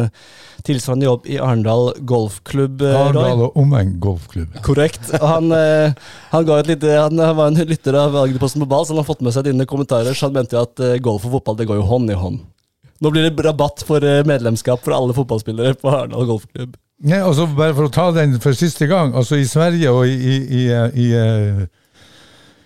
[0.66, 2.82] tilsvarende jobb i Arendal golfklubb.
[2.82, 4.54] eh, Arendal og omegn golfklubb.
[4.66, 5.10] Korrekt.
[5.22, 5.92] Han, eh,
[6.30, 9.34] han, lite, han var en lytter av Agderposten på ball, så han har fått med
[9.34, 10.14] seg dine kommentarer.
[10.14, 12.40] Så han mente jo at eh, golf og fotball det går jo hånd i hånd.
[13.02, 16.76] Nå blir det rabatt for medlemskap for alle fotballspillere på Arendal golfklubb.
[17.02, 19.14] Nei, altså Bare for å ta den for siste gang.
[19.18, 20.66] altså I Sverige og i, i, i,
[21.02, 21.66] i,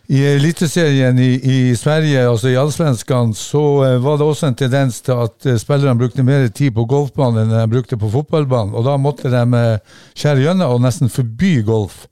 [0.07, 5.01] i Eliteserien i, i Sverige, altså i Allsvenskan, så eh, var det også en tendens
[5.03, 8.75] til at eh, spillerne brukte mer tid på golfbanen enn de brukte på fotballbanen.
[8.79, 12.05] Og da måtte de eh, skjære gjennom og nesten forby golf.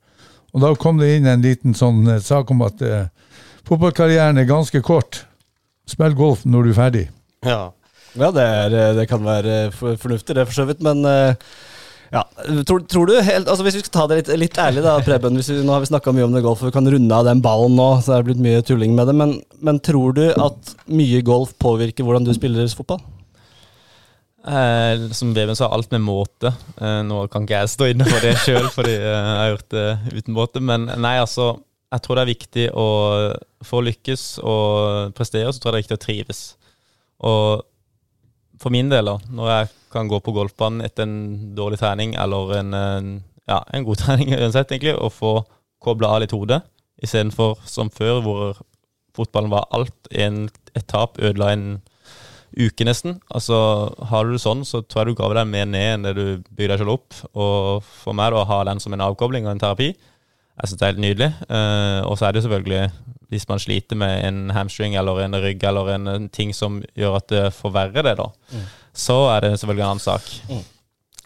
[0.55, 3.07] Og da kom det inn en liten sånn sak om at eh,
[3.67, 5.23] fotballkarrieren er ganske kort.
[5.87, 7.07] Spill golf når du er ferdig.
[7.47, 7.61] Ja.
[8.15, 11.35] Ja, det, er, det kan være fornuftig, det, for så vidt, men eh,
[12.13, 12.21] ja.
[12.67, 15.37] Tror, tror du helt Altså Hvis vi skal ta det litt, litt ærlig, da, Preben.
[15.39, 17.25] Hvis vi, nå har vi snakka mye om det golf, og vi kan runde av
[17.27, 19.17] den ballen nå, så det er blitt mye tulling med det.
[19.17, 23.01] Men, men tror du at mye golf påvirker hvordan du spiller fotball?
[24.45, 26.51] Eh, som Veben sa, alt med måte.
[26.77, 29.71] Eh, nå kan ikke jeg stå inne for det sjøl, fordi eh, jeg har gjort
[29.73, 29.87] det
[30.19, 30.61] uten måte.
[30.61, 31.55] Men nei, altså,
[31.93, 32.87] jeg tror det er viktig å
[33.65, 36.41] For å lykkes og prestere, så tror jeg det er viktig å trives.
[37.25, 37.65] Og
[38.61, 42.55] for min del, da, når jeg kan gå på golfbanen etter en dårlig trening, eller
[42.59, 42.77] en,
[43.49, 45.33] ja, en god trening uansett, egentlig, og få
[45.85, 46.61] kobla av litt hodet,
[47.03, 48.63] istedenfor som før, hvor
[49.15, 49.95] fotballen var alt.
[50.11, 51.67] En, et tap ødela en
[52.55, 53.19] uke nesten.
[53.35, 53.57] Altså,
[54.09, 56.25] Har du det sånn, så tror jeg du graver deg mer ned enn det du
[56.55, 57.17] bygger deg selv opp.
[57.35, 59.91] Og for meg da, å ha den som en avkobling og en terapi,
[60.55, 61.31] jeg synes det er helt nydelig.
[61.49, 62.91] Eh, og så er det jo selvfølgelig,
[63.29, 67.19] hvis man sliter med en hamstring eller en rygg eller en, en ting som gjør
[67.19, 68.29] at det forverrer det, da,
[68.93, 70.31] så er det selvfølgelig en annen sak.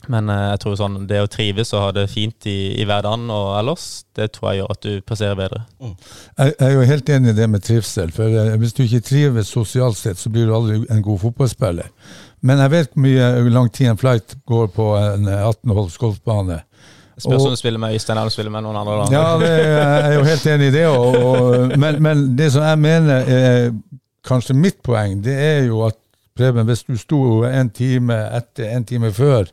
[0.10, 3.28] Men eh, jeg tror sånn, det å trives og ha det fint i, i hverdagen
[3.34, 5.62] og ellers, det tror jeg gjør at du presserer bedre.
[5.84, 8.14] Jeg, jeg er jo helt enig i det med trivsel.
[8.16, 11.92] For eh, hvis du ikke trives sosialt sett, så blir du aldri en god fotballspiller.
[12.42, 16.62] Men jeg vet hvor mye lang tid en flight går på en 18 holds golfbane.
[17.20, 18.98] Spørs om du spiller med Øystein eller spiller med noen andre.
[19.00, 19.08] Da.
[19.14, 20.86] Ja, det, jeg er jo helt enig i det.
[20.88, 23.72] Og, og, men, men det som jeg mener er
[24.28, 26.00] kanskje mitt poeng, det er jo at
[26.40, 29.50] Preben, hvis du sto en time etter, en time før,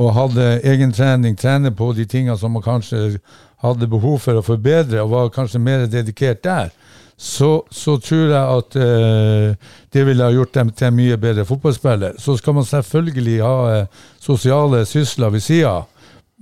[0.00, 3.18] og hadde egentrening, trene på de tingene som man kanskje
[3.64, 6.72] hadde behov for å forbedre, og var kanskje mer dedikert der,
[7.16, 11.44] så, så tror jeg at eh, det ville ha gjort dem til en mye bedre
[11.46, 12.16] fotballspiller.
[12.18, 15.76] Så skal man selvfølgelig ha eh, sosiale sysler ved sida,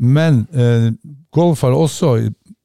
[0.03, 0.91] men eh,
[1.33, 2.17] golf har også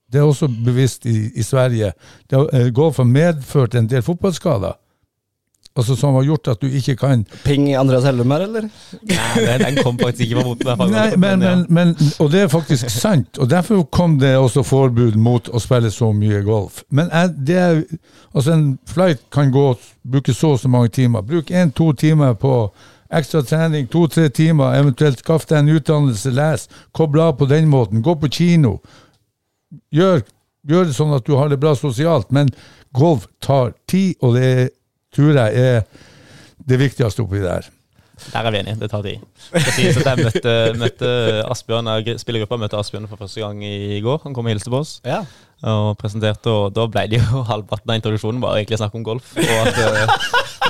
[0.08, 1.92] det er også bevisst i, i Sverige.
[2.32, 4.78] Det, eh, golf har medført en del fotballskader.
[5.78, 8.62] Altså Som har gjort at du ikke kan Ping Andreas Hellum her, eller?
[9.06, 10.68] Nei, den- den kom faktisk ikke på moten.
[10.82, 10.90] i.
[10.92, 11.56] Nei, men, ja.
[11.56, 13.38] men, men, Og det er faktisk sant.
[13.38, 16.82] Og Derfor kom det også forbud mot å spille så mye golf.
[16.90, 17.12] Men
[17.46, 17.84] det er,
[18.34, 19.76] altså en flight kan gå
[20.12, 21.22] bruke så og så mange timer.
[21.22, 22.72] Bruk én-to timer på
[23.14, 28.04] ekstra trening, to-tre timer, eventuelt skaff deg en utdannelse, les, koble av på den måten,
[28.04, 28.78] gå på kino.
[29.94, 30.24] Gjør,
[30.68, 32.52] gjør det sånn at du har det bra sosialt, men
[32.96, 34.70] golf tar tid, og det
[35.16, 35.84] tror jeg er
[36.68, 37.68] det viktigste oppi der.
[38.34, 39.20] Der er vi enige, det tar tid.
[39.54, 41.10] Det at jeg møtte, møtte
[41.52, 44.22] Asbjørn, spillergruppa møtte Asbjørn for første gang i går.
[44.24, 45.20] Han kom og hilste på oss Ja.
[45.64, 49.36] og presenterte, og da ble det jo halvparten av introduksjonen bare egentlig snakk om golf.
[49.38, 50.08] Og at eh,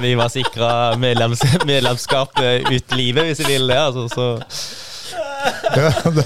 [0.03, 3.79] vi var sikra medlems, medlemskap eh, ut livet, hvis vi ville det.
[3.88, 4.27] Altså, så
[5.47, 6.23] Ja, det,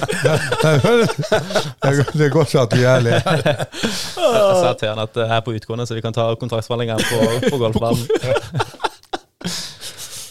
[1.82, 3.20] det, det er godt at vi er ærlige.
[3.22, 7.50] jeg sa til han at jeg er på utgående, så vi kan ta kontraktsforhandlinger på,
[7.52, 8.08] på golfbanen.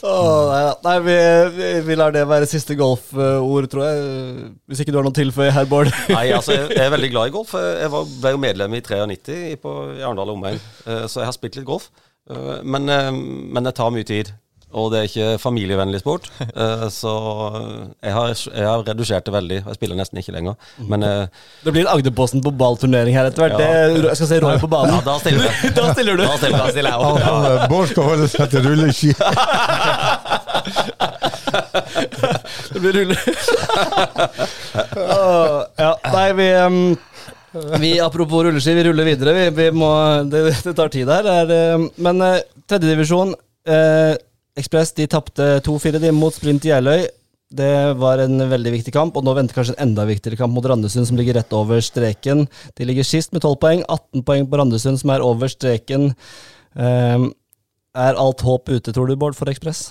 [0.03, 1.17] Åh, nei, nei vi,
[1.57, 4.51] vi, vi lar det være siste golford, tror jeg.
[4.71, 5.91] Hvis ikke du har noe å tilføye her, Bård.
[6.17, 7.53] Nei, altså, jeg jeg er veldig glad i golf.
[7.59, 11.21] Jeg var, ble jo medlem i 93 i- på i Arendal og omegn, Eh, så
[11.21, 11.91] jeg har spilt litt golf.
[12.31, 14.33] Eh, Men, eh, men det tar mye tid.
[14.71, 16.29] Og det er ikke familievennlig sport.
[16.41, 17.13] Eh, Så
[18.03, 19.59] jeg har, jeg har redusert det veldig.
[19.67, 20.55] Jeg spiller nesten ikke lenger.
[20.91, 21.27] Men eh,
[21.65, 23.59] Det blir Agderposten på ballturnering her etter hvert.
[23.59, 23.89] Ja.
[24.11, 25.75] Jeg skal se Roy på ja, da stiller jeg.
[25.75, 26.25] Da stiller du.
[26.25, 26.59] Da stiller.
[26.59, 27.67] Da stiller jeg ja.
[27.71, 29.11] Bård skal holde seg til rulleski.
[32.71, 33.19] Det blir rulle.
[35.81, 36.81] Ja, nei, vi, um,
[37.83, 39.35] vi Apropos rulleski, vi ruller videre.
[39.35, 39.91] Vi, vi må,
[40.31, 41.27] det, det tar tid her.
[41.41, 42.39] Er, men uh,
[42.71, 43.35] tredjedivisjon
[43.67, 44.15] eh,
[44.61, 47.07] Ekspress de tapte 2-4 de mot Sprint Jeløy.
[47.51, 50.67] Det var en veldig viktig kamp, og nå venter kanskje en enda viktigere kamp mot
[50.69, 52.45] Randesund, som ligger rett over streken.
[52.79, 53.83] De ligger sist med 12 poeng.
[53.89, 56.13] 18 poeng på Randesund, som er over streken.
[56.79, 57.31] Um,
[57.97, 59.89] er alt håp ute, tror du, Bård, for Ekspress?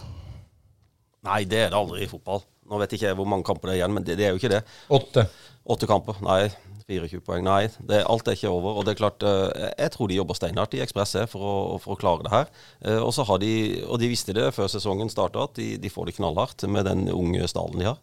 [1.28, 2.46] Nei, det er det aldri i fotball.
[2.70, 4.40] Nå vet jeg ikke hvor mange kamper det er igjen, men det, det er jo
[4.40, 4.62] ikke det.
[4.96, 5.26] Åtte.
[5.68, 6.22] Åtte kamper.
[6.24, 6.44] Nei,
[6.90, 7.44] 24 poeng.
[7.46, 8.80] Nei, det, alt er ikke over.
[8.80, 11.96] Og det er klart, eh, jeg tror de jobber steinhardt i Ekspress eh, for, for
[11.96, 12.52] å klare det her.
[12.84, 13.52] Eh, Og så har de,
[13.86, 17.08] og de visste det før sesongen starta, at de, de får det knallhardt med den
[17.14, 18.00] unge stallen de har.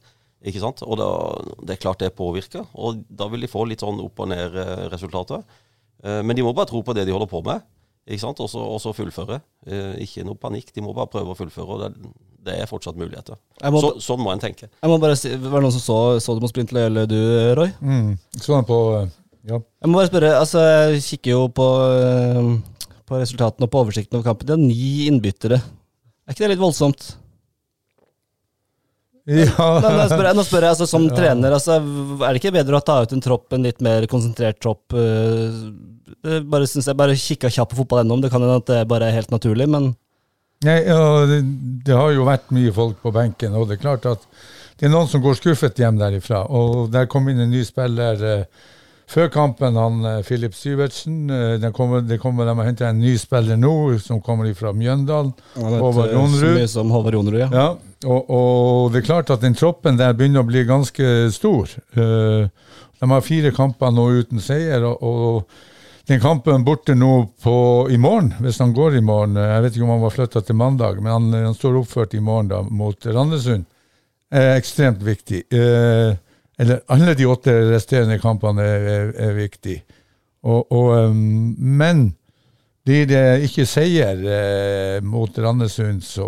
[0.46, 0.82] Ikke sant?
[0.86, 1.10] Og da,
[1.66, 2.68] det er klart det påvirker.
[2.78, 5.42] Og da vil de få litt sånn opp og ned-resultater.
[6.06, 7.64] Men de må bare tro på det de holder på med.
[8.06, 9.40] Og så fullføre.
[9.66, 10.70] Eh, Ikke noe panikk.
[10.74, 11.66] De må bare prøve å fullføre.
[11.66, 12.12] og det,
[12.46, 13.36] det er fortsatt muligheter.
[13.74, 14.68] Må- Så, sånn må en tenke.
[14.70, 17.18] Jeg må bare si, Var det noen som så, så du må Sprint Løyele, du,
[17.58, 17.72] Roy?
[17.82, 18.16] Mm.
[18.66, 19.08] På eh,
[19.46, 19.58] Ja.
[19.60, 21.66] Jeg må bare spørre, altså jeg kikker jo på,
[22.00, 24.46] eh, på resultatene og på oversikten over kampen.
[24.48, 25.60] De har ni innbyttere.
[26.26, 27.14] Er ikke det litt voldsomt?
[29.26, 29.66] ja.
[29.82, 31.14] Nå, nå, spør jeg, nå spør jeg altså, som Ja.
[31.18, 31.76] trener, altså,
[32.22, 34.94] er det ikke bedre å ta ut en tropp, en litt mer konsentrert tropp?
[34.94, 38.84] Uh, bare synes jeg bare kikka kjapt på fotball ennå, det kan hende at det
[38.90, 39.92] bare er helt naturlig, men
[40.64, 41.42] Nei, ja, det,
[41.84, 44.24] det har jo vært mye folk på benken, og det er klart at
[44.80, 46.46] det er noen som går skuffet hjem derifra.
[46.52, 48.64] Og der kom inn en ny spiller eh,
[49.08, 51.30] før kampen, han eh, Filip Syvertsen.
[51.32, 54.72] Eh, det kommer, det kommer, de har henta en ny spiller nå, som kommer fra
[54.76, 55.32] Mjøndalen.
[55.56, 56.60] Håvard Jonrud.
[56.72, 57.48] Som Håvard Ronrud, ja.
[57.52, 57.68] Ja,
[58.08, 61.72] og, og det er klart at den troppen der begynner å bli ganske stor.
[61.96, 62.48] Eh,
[62.96, 65.64] de har fire kamper nå uten seier, og, og
[66.06, 67.56] den kampen borte nå på,
[67.90, 70.42] i morgen, hvis han går i morgen eh, Jeg vet ikke om han var flytta
[70.46, 73.66] til mandag, men han, han står oppført i morgen da, mot Randesund.
[74.30, 75.44] Er ekstremt viktig.
[75.50, 76.14] Eh,
[76.58, 79.82] eller alle de åtte resterende kampene er, er, er viktige.
[80.46, 82.06] Og, og, um, men
[82.86, 86.26] blir det ikke seier eh, mot Randesund, så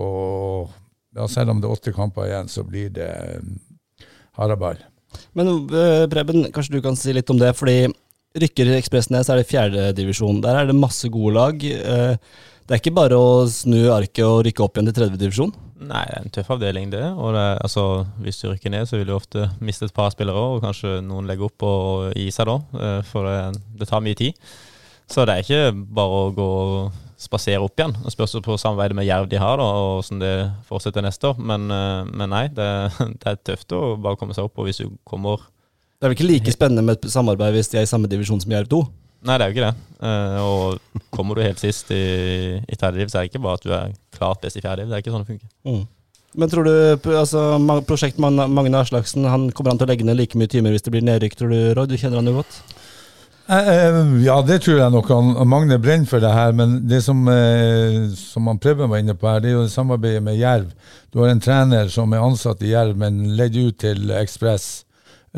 [1.14, 3.54] ja, selv om det er åtte kamper igjen, så blir det um,
[4.40, 4.82] haraball.
[5.38, 7.86] Men eh, Preben, kanskje du kan si litt om det, fordi
[8.42, 10.40] rykker Ekspress ned, så er det fjerdedivisjon.
[10.44, 11.64] Der er det masse gode lag.
[11.64, 12.16] Eh,
[12.68, 15.53] Det er ikke bare å snu arket og rykke opp igjen til tredjedivisjon.
[15.88, 17.01] Nei, det er en tøff avdeling, det.
[17.16, 17.85] Og det, altså,
[18.20, 21.24] hvis du rykker ned, så vil du ofte miste et par spillere, og kanskje noen
[21.31, 22.59] legger opp og gi seg da.
[22.77, 24.37] eh, For det, det tar mye tid.
[25.09, 27.96] Så det er ikke bare å gå og spasere opp igjen.
[28.05, 30.35] Det spørs på samarbeidet med Jerv de har, da, og hvordan det
[30.68, 31.40] fortsetter neste år.
[31.40, 32.68] Men, eh, men nei, det,
[33.22, 34.61] det er tøft å bare komme seg opp.
[34.61, 35.40] Og hvis du kommer
[35.98, 38.38] Det er vel ikke like spennende med et samarbeid hvis de er i samme divisjon
[38.38, 38.78] som Jerv 2?
[39.26, 39.87] Nei, det er jo ikke det.
[40.06, 42.02] Eh, og kommer du helt sist i,
[42.62, 44.92] i tredje så er det ikke bare at du er klart best i fjerde div.
[44.92, 45.50] Det er ikke sånn det funker.
[45.66, 45.82] Mm.
[46.38, 47.42] Men tror du altså,
[47.88, 50.94] prosjekt Magne Aslaksen han kommer han til å legge ned like mye timer hvis det
[50.94, 51.90] blir nedrykk, tror du, Roy?
[51.90, 52.61] Du kjenner han jo godt.
[53.48, 55.11] Eh, eh, Ja, det tror jeg nok.
[55.11, 56.54] Han, Magne brenner for det her.
[56.54, 59.74] Men det som, eh, som han Preben var inne på her, det er jo det
[59.74, 60.70] samarbeidet med Jerv.
[61.11, 64.84] Du har en trener som er ansatt i Jerv, men ledd ut til Ekspress.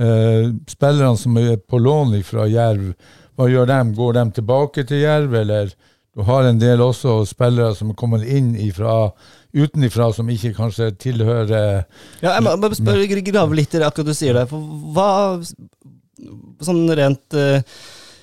[0.01, 2.95] Eh, spillerne som er på lån fra Jerv,
[3.37, 3.95] hva gjør dem?
[3.97, 5.75] Går de tilbake til Jerv, eller
[6.17, 9.11] du har en del også spillere som kommer inn ifra,
[9.55, 11.85] utenifra, som ikke kanskje tilhører
[12.23, 14.49] Ja, jeg må bare spørre, grave litt i det akkurat du sier der.
[14.51, 15.11] For hva
[16.61, 17.63] Sånn rent eh,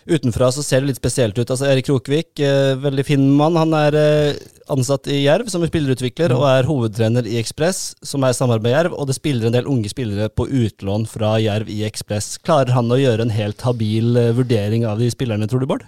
[0.08, 1.50] utenfra så ser det litt spesielt ut.
[1.52, 3.58] Altså Erik Krokvik, eh, veldig fin mann.
[3.60, 4.40] Han er eh,
[4.74, 8.96] ansatt i Jerv som spillerutvikler, og er hovedtrener i Ekspress, som er samarbeid med Jerv.
[8.98, 12.38] Og det spiller en del unge spillere på utlån fra Jerv i Ekspress.
[12.44, 15.86] Klarer han å gjøre en helt habil eh, vurdering av de spillerne, tror du, Bård?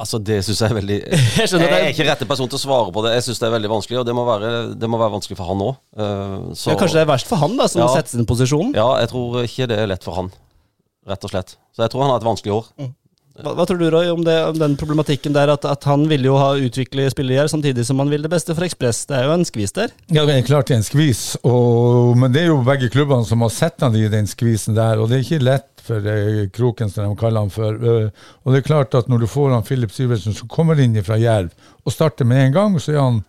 [0.00, 0.96] Altså, det syns jeg er veldig
[1.42, 3.10] Jeg Jeg er ikke rette person til å svare på det.
[3.18, 5.50] Jeg syns det er veldig vanskelig, og det må være, det må være vanskelig for
[5.52, 5.74] han òg.
[6.00, 7.88] Ja, kanskje det er verst for han, da, som Ja.
[7.90, 8.72] må sette sin posisjon.
[8.78, 10.30] Ja, jeg tror ikke det er lett for han,
[11.08, 11.56] rett og slett.
[11.74, 12.72] Så jeg tror han har et vanskelig år.
[13.40, 16.28] Hva, hva tror du, Roy, om, det, om den problematikken der at, at han ville
[16.28, 19.04] jo ha utvikle spillere samtidig som han vil det beste for Ekspress?
[19.08, 19.94] Det er jo en skvis der.
[20.12, 23.24] Ja, det er klart det er en skvis, og, men det er jo begge klubbene
[23.28, 26.44] som har sett han i den skvisen der, og det er ikke lett for eh,
[26.52, 27.78] Kroken, som de kaller han for.
[27.78, 30.98] Eh, og det er klart at når du får han Filip Syversen som kommer inn
[31.06, 31.54] fra Jerv
[31.86, 33.22] og starter med en gang, så er han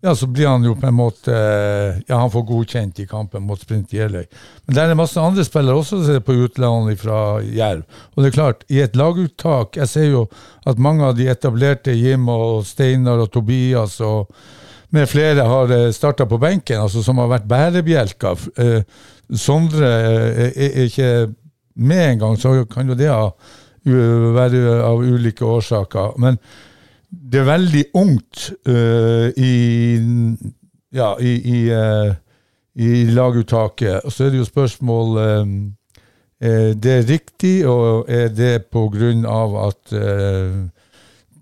[0.00, 3.42] ja, så blir han jo på en måte eh, Ja, han får godkjent i kampen
[3.48, 4.28] mot Sprint Jeløy.
[4.66, 7.82] Men det er masse andre spillere også på utlandet fra Jerv.
[8.14, 10.28] Og det er klart, i et laguttak Jeg ser jo
[10.68, 14.30] at mange av de etablerte, Jim og Steinar og Tobias og
[14.94, 18.46] med flere har starta på benken, altså som har vært bærebjelker.
[18.56, 19.02] Eh,
[19.36, 21.10] Sondre eh, er ikke
[21.76, 23.10] med engang, så kan jo det
[24.34, 26.16] være av ulike årsaker.
[26.20, 26.38] Men
[27.08, 29.52] det er veldig ungt uh, i,
[30.94, 32.14] ja, i, i, uh,
[32.78, 34.04] i laguttaket.
[34.04, 35.58] Og så er det jo spørsmål um,
[36.40, 40.68] Er det riktig, og er det på grunn av at uh,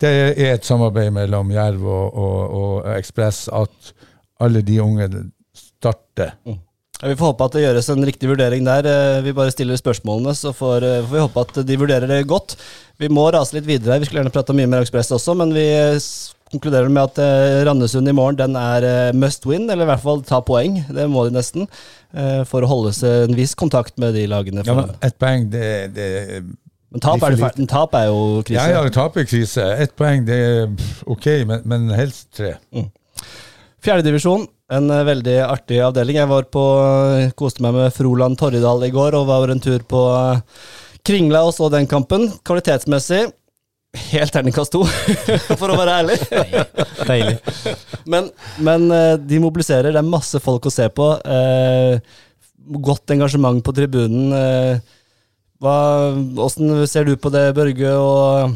[0.00, 3.92] det er et samarbeid mellom Jerv og, og, og Ekspress at
[4.40, 5.08] alle de unge
[5.56, 6.36] starter?
[7.02, 8.86] Ja, Vi får håpe at det gjøres en riktig vurdering der.
[8.88, 12.26] Eh, Vi bare stiller spørsmålene, så får, eh, får vi håpe at de vurderer det
[12.26, 12.56] godt.
[12.98, 13.98] Vi må rase litt videre.
[14.00, 15.98] Vi skulle gjerne prata mye mer Ekspress også, men vi eh,
[16.52, 20.40] konkluderer med at Randesund i morgen den er must win, eller i hvert fall ta
[20.40, 20.86] poeng.
[20.88, 21.66] Det må de nesten.
[22.46, 24.62] For å holde seg en viss kontakt med de lagene.
[24.64, 26.44] Ja, men ett poeng, det, det
[26.92, 28.62] men tap er, det tap er jo krise.
[28.70, 29.64] Ja, ja, taperkrise.
[29.82, 30.70] Ett poeng, det er
[31.10, 32.54] OK, men, men helst tre.
[33.84, 36.20] Fjerdedivisjon, en eh, veldig artig avdeling.
[36.20, 36.64] Jeg var på,
[37.20, 40.68] eh, koste meg med Froland Torridal i går og var en tur på eh,
[41.06, 42.30] Kringla og så den kampen.
[42.46, 43.26] Kvalitetsmessig
[44.10, 44.82] helt terningkast to,
[45.60, 46.16] for å være ærlig.
[47.08, 47.36] Deilig.
[48.12, 48.28] Men,
[48.62, 48.84] men
[49.26, 51.06] de mobiliserer, det er masse folk å se på.
[51.26, 51.96] Eh,
[52.82, 54.32] godt engasjement på tribunen.
[54.36, 54.94] Eh,
[55.62, 55.76] hva,
[56.36, 58.52] hvordan ser du på det Børge og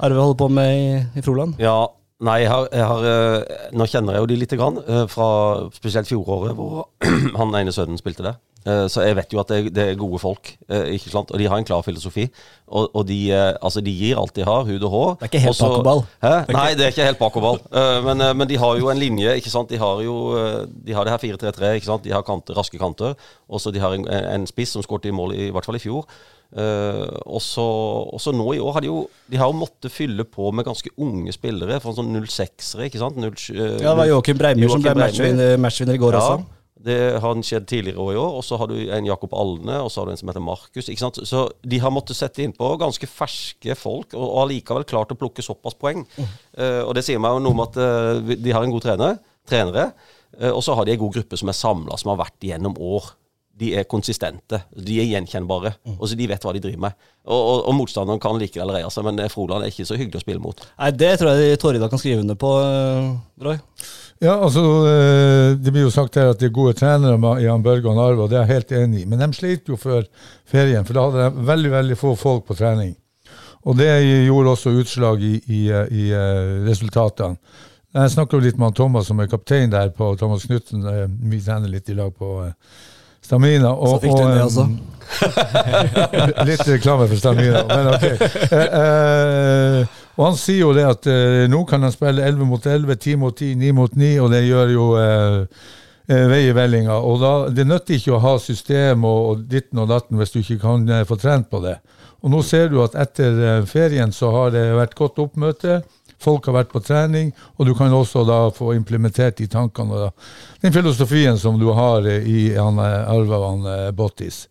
[0.00, 1.58] Arve holder på med i, i Froland?
[1.60, 5.06] Ja, nei, jeg har, jeg har eh, Nå kjenner jeg jo de lite grann, eh,
[5.10, 5.28] fra
[5.76, 6.88] spesielt fjoråret, hvor
[7.38, 8.38] han ene sønnen spilte der.
[8.66, 11.30] Eh, Så jeg vet jo at det, det er gode folk, ikke sant?
[11.30, 12.26] og de har en klar filosofi.
[12.68, 13.18] Og, og de,
[13.62, 15.12] altså de gir alt de har, hud og hår.
[15.20, 15.62] Det er ikke helt.
[16.26, 16.32] Hæ?
[16.52, 17.60] Nei, det er ikke helt bakoverball.
[17.72, 19.70] Eh, Men, men de har jo en linje, ikke sant.
[19.70, 20.16] De har jo
[20.68, 22.04] De har det her 4-3-3, ikke sant.
[22.04, 23.14] De har kanter, raske kanter.
[23.48, 25.84] Og så de har en, en spiss som skåret i mål, i hvert fall i
[25.86, 26.04] fjor.
[26.48, 30.48] Eh, og så nå i år har de jo De har jo måttet fylle på
[30.56, 31.80] med ganske unge spillere.
[31.84, 33.18] For sånn 06-ere, ikke sant.
[33.20, 36.38] 0, uh, Ja, det var Joakim Breimyr som ble matchvinner, matchvinner i går også.
[36.78, 38.34] Det har skjedd tidligere også i år.
[38.38, 40.88] Og så har du en Jakob Alne, og så har du en som heter Markus.
[40.88, 41.18] ikke sant?
[41.28, 45.44] Så de har måttet sette innpå ganske ferske folk, og, og allikevel klart å plukke
[45.44, 46.06] såpass poeng.
[46.18, 49.18] Eh, og det sier meg jo noe om at eh, de har en god trener,
[49.48, 49.90] trenere,
[50.38, 52.78] eh, og så har de en god gruppe som er samla, som har vært gjennom
[52.78, 53.12] år.
[53.58, 56.92] De er konsistente, de er gjenkjennbare, og så de vet hva de driver med.
[57.26, 59.96] Og, og, og motstanderen kan like det eller altså, men eh, Froland er ikke så
[59.98, 60.60] hyggelig å spille mot.
[60.78, 63.08] Nei, Det tror jeg Torida kan skrive under på, eh,
[63.44, 63.58] Roy.
[64.22, 67.62] Ja, altså, eh, Det blir jo sagt her at det er gode trenere i Jan
[67.66, 69.06] Børge og Narve, og det er jeg helt enig i.
[69.10, 70.06] Men de slet jo før
[70.46, 72.94] ferien, for da hadde de veldig veldig få folk på trening.
[73.66, 73.90] Og det
[74.26, 76.04] gjorde også utslag i, i, i
[76.68, 77.36] resultatene.
[77.98, 80.84] Jeg snakka litt med Thomas, som er kaptein der på Thomas Knutsen.
[80.86, 82.30] eh, Vi trener litt i lag på
[83.28, 83.74] Stamina.
[83.76, 84.68] Så fikk du og, det, altså.
[86.48, 88.06] Litt reklame for Stamina, men ok.
[88.08, 92.64] Eh, eh, og han sier jo det at eh, nå kan han spille 11 mot
[92.64, 95.36] 11, 10 mot 10, 9 mot 9, og det gjør jo eh,
[96.08, 96.96] eh, vei i vellinga.
[97.04, 100.40] Og da, det nytter ikke å ha system og, og ditten og datten hvis du
[100.40, 101.76] ikke kan eh, få trent på det.
[102.24, 105.82] Og nå ser du at etter ferien så har det vært godt oppmøte.
[106.22, 110.30] Folk har vært på trening, og du kan også da få implementert de tankene og
[110.64, 114.46] den filosofien som du har eh, i han Arvavan og eh, Bottis.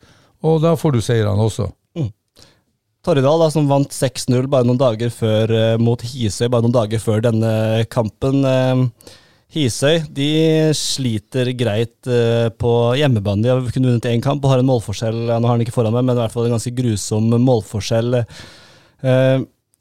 [0.45, 1.67] Og da får du seirene også.
[3.07, 6.99] Torridal, da, som vant 6-0 bare noen dager før eh, mot Hisøy, bare noen dager
[6.99, 7.51] før denne
[7.93, 8.41] kampen.
[8.43, 9.13] Eh,
[9.55, 10.27] Hisøy de
[10.75, 13.45] sliter greit eh, på hjemmebane.
[13.45, 15.95] De har kun vunnet én kamp og har en målforskjell Nå har han ikke foran
[15.95, 18.19] meg, men i hvert fall en ganske grusom målforskjell.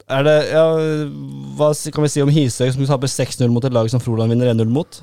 [0.06, 0.64] Eh, er det, ja,
[1.58, 4.52] hva kan vi si om Hisøy, som taper 6-0 mot et lag som Froland vinner
[4.54, 5.00] 1-0 mot?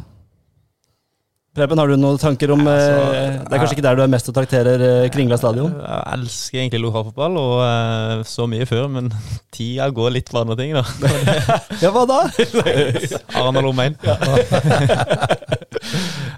[1.53, 4.25] Preben, har du noen tanker om eh, Det er kanskje ikke der du er mest
[4.31, 5.75] og trakterer eh, Kringla stadion?
[5.77, 9.11] Jeg elsker egentlig lokalfotball, og eh, så mye før, men
[9.53, 10.81] tida går litt på andre ting, da.
[11.83, 12.23] Ja, hva da?
[13.37, 13.99] Arendal Omegn.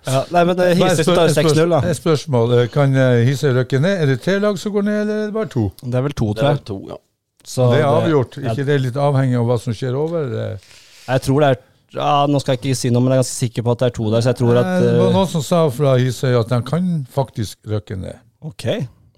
[0.04, 1.80] Ja, nei, men eh, Hisøy tar 6-0, da.
[1.94, 2.58] Et spørsmål.
[2.60, 3.96] Eh, Kan eh, Hisøy rykke ned?
[4.04, 5.70] Er det tre lag som går ned, eller er det bare to?
[5.80, 6.66] Det er vel to, Det er jeg.
[6.74, 7.00] to, ja.
[7.46, 8.36] Så det er avgjort.
[8.40, 10.32] Det, ikke det er litt avhengig av hva som skjer over?
[10.34, 10.74] eh?
[11.06, 11.60] Jeg tror det er
[11.96, 13.88] ja, Nå skal jeg ikke si noe, men jeg er ganske sikker på at det
[13.88, 15.94] er to der, så jeg tror at Eh, Det var eh, noen som sa fra
[16.02, 18.18] Hisøy at de kan faktisk røkke ned.
[18.44, 18.66] Ok.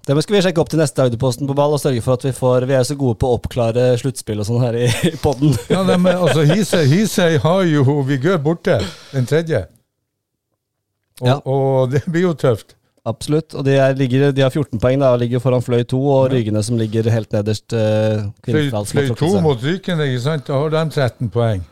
[0.08, 2.30] Det skal vi sjekke opp til neste Agderposten på ball og sørge for at vi
[2.32, 5.52] får Vi er så gode på å oppklare sluttspill og sånn her i, i podden.
[5.74, 8.78] Ja, altså Hisøy, Hisøy har jo Vigør borte,
[9.12, 9.66] den tredje.
[11.20, 11.34] Og, Ja.
[11.44, 12.77] og det blir jo tøft.
[13.08, 13.56] Absolutt.
[13.56, 16.28] Og de, er, ligger, de har 14 poeng, da, og ligger foran Fløy 2, og
[16.34, 17.66] Rygene som ligger helt nederst.
[17.72, 20.46] Uh, Fløy, fløy 2 mot Rykende, ikke sant?
[20.48, 21.66] Da har de 13 poeng.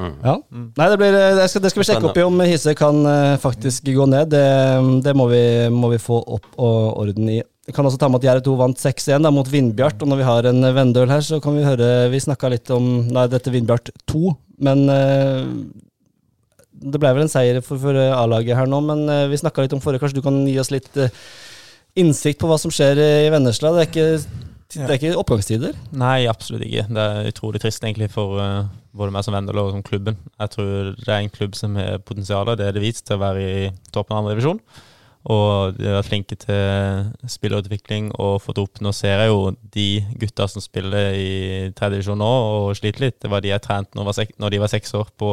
[0.00, 0.36] Ja.
[0.48, 3.36] Nei, det, blir, det, skal, det skal vi sjekke opp i om Hisse kan uh,
[3.42, 4.30] faktisk gå ned.
[4.32, 4.44] Det,
[5.04, 5.42] det må, vi,
[5.74, 7.40] må vi få opp og orden i.
[7.68, 10.26] Jeg kan også ta med at Gjerdet 2 vant 6-1 mot Vindbjart, og når vi
[10.26, 13.92] har en Vendøl her, så kan vi høre Vi snakka litt om Nei, dette Vindbjart
[14.10, 14.32] 2,
[14.66, 15.44] men eh,
[16.80, 19.64] Det ble vel en seier for, for eh, A-laget her nå, men eh, vi snakka
[19.64, 20.00] litt om forrige.
[20.02, 21.12] Kanskje du kan gi oss litt eh,
[22.00, 23.74] innsikt på hva som skjer i Vennesla?
[23.76, 24.44] Det er ikke,
[24.76, 25.76] det er ikke oppgangstider?
[26.00, 26.86] Nei, absolutt ikke.
[26.88, 28.40] Det er utrolig trist egentlig for
[28.96, 30.16] både meg som Vendel og som klubben.
[30.40, 33.24] Jeg tror det er en klubb som har potensial, det er det vist, til å
[33.26, 34.62] være i toppen av andre divisjon.
[35.28, 40.00] Og de har vært flinke til spillerutvikling og fått opp Nå ser jeg jo de
[40.16, 41.32] gutta som spiller i
[41.76, 43.18] tredje divisjon nå og sliter litt.
[43.20, 44.08] Det var de jeg trente når,
[44.40, 45.28] når de var seks år på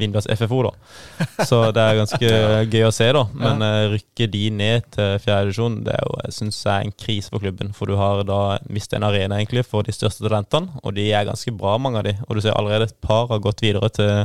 [0.00, 0.72] Vindbjørns FFO, da.
[1.50, 2.30] Så det er ganske
[2.72, 3.26] gøy å se, da.
[3.36, 3.90] Men ja.
[3.92, 7.34] rykker de ned til fjerde divisjon, det er jo, jeg synes jeg er en krise
[7.34, 7.74] for klubben.
[7.76, 8.40] For du har da
[8.72, 12.08] mistet en arena egentlig for de største talentene, og de er ganske bra, mange av
[12.08, 12.16] de.
[12.26, 14.24] Og du ser allerede et par har gått videre til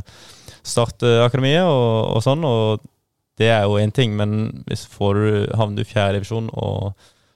[0.64, 2.48] Startakademiet og, og sånn.
[2.48, 2.90] og
[3.38, 5.28] det er jo én ting, men hvis får du,
[5.58, 6.94] havner du i fjerde divisjon og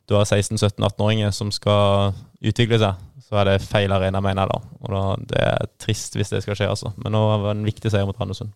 [0.07, 4.59] du har 16-17-18-åringer som skal utvikle seg, så er det feil arena, mener jeg da.
[4.85, 6.93] Og da, Det er trist hvis det skal skje, altså.
[6.95, 8.53] Men nå var det en viktig seier mot Randesund.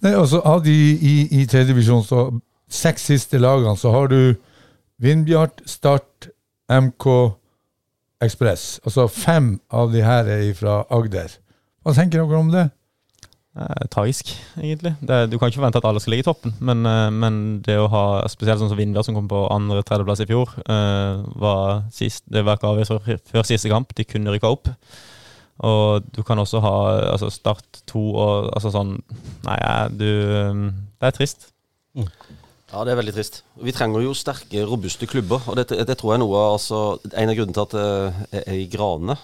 [0.00, 2.28] Nei, altså Av de i, i tredjedivisjon, så
[2.70, 4.36] seks siste lagene, så har du
[5.02, 6.28] Vindbjart, Start,
[6.70, 7.06] MK,
[8.22, 8.78] Ekspress.
[8.84, 11.32] Altså fem av de her er fra Agder.
[11.82, 12.68] Hva tenker dere om det?
[13.60, 14.94] Er tragisk, egentlig.
[15.04, 17.34] Det, du kan ikke forvente at alle skal ligge i toppen, men, eh, men
[17.66, 21.82] det å ha spesielt sånn som Vindbjart, som kom på andre-tredjeplass i fjor, eh, var
[21.92, 23.92] sist, det var ikke avgjort før, før siste kamp.
[23.98, 24.70] De kunne rykka opp.
[25.60, 26.74] Og du kan også ha
[27.10, 28.94] altså Start to og altså sånn
[29.44, 29.58] Nei,
[29.92, 31.50] du Det er trist.
[32.70, 33.42] Ja, det er veldig trist.
[33.60, 35.42] Vi trenger jo sterke, robuste klubber.
[35.50, 36.80] Og det, det tror jeg er noe altså,
[37.12, 39.18] En av grunnene til at det er i Grane,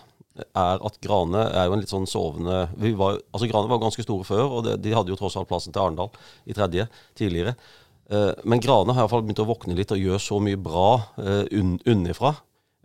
[0.45, 2.67] er at Grane er jo en litt sånn sovende
[2.99, 5.75] var, altså Grane var ganske store før, og det, de hadde jo tross alt plassen
[5.75, 6.11] til Arendal
[6.47, 7.57] i tredje tidligere.
[8.11, 11.45] Eh, men Grane har iallfall begynt å våkne litt og gjøre så mye bra uh,
[11.57, 12.35] unn, unnifra.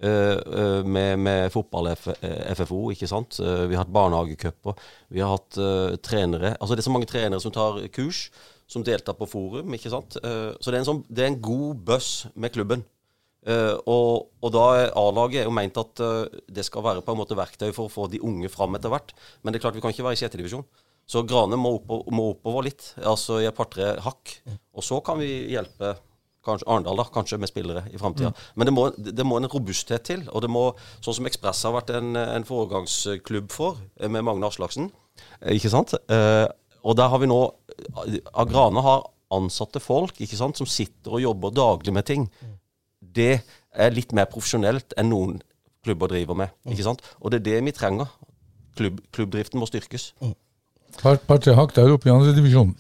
[0.02, 3.38] eh, eh, med, med fotball-FFO, ikke sant.
[3.39, 4.74] Eh, vi har hatt barnehagecuper.
[5.14, 8.30] Vi har hatt eh, trenere Altså det er så mange trenere som tar kurs,
[8.72, 10.18] som deltar på forum, ikke sant.
[10.24, 12.86] Eh, så det er en, sånn, det er en god buzz med klubben.
[13.42, 14.66] Eh, og, og da
[15.02, 17.94] A-laget er jo meint at uh, det skal være på en måte verktøy for å
[17.94, 19.16] få de unge fram etter hvert.
[19.42, 20.68] Men det er klart vi kan ikke være i sjette divisjon.
[21.10, 24.38] Så Grane må, oppo, må oppover litt, altså i et par-tre hakk.
[24.78, 25.96] Og så kan vi hjelpe
[26.46, 28.32] kanskje Arendal da, kanskje med spillere i framtida.
[28.56, 30.24] Men det må, det må en robusthet til.
[30.32, 30.64] Og det må,
[31.04, 34.89] sånn som Ekspress har vært en, en foregangsklubb for, eh, med Magne Aslaksen.
[35.54, 35.94] Ikke sant?
[36.10, 36.48] Eh,
[36.82, 37.42] og der har vi nå
[38.34, 42.26] Agrane har ansatte folk ikke sant, som sitter og jobber daglig med ting.
[43.16, 43.41] Det
[43.72, 45.39] er litt mer profesjonelt enn noen
[45.86, 46.53] klubber driver med.
[46.70, 47.01] ikke sant?
[47.22, 48.09] Og det er det vi trenger.
[48.78, 50.12] Klubb, klubbdriften må styrkes.
[51.01, 52.76] Par- Par-tre hakk der oppe i andredivisjonen.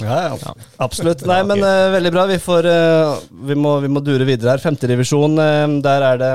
[0.00, 0.54] Ja, ja.
[0.80, 1.26] Absolutt.
[1.28, 2.24] Nei, men uh, veldig bra.
[2.30, 4.62] Vi, får, uh, vi, må, vi må dure videre her.
[4.62, 6.30] Femtedivisjon, uh, der er det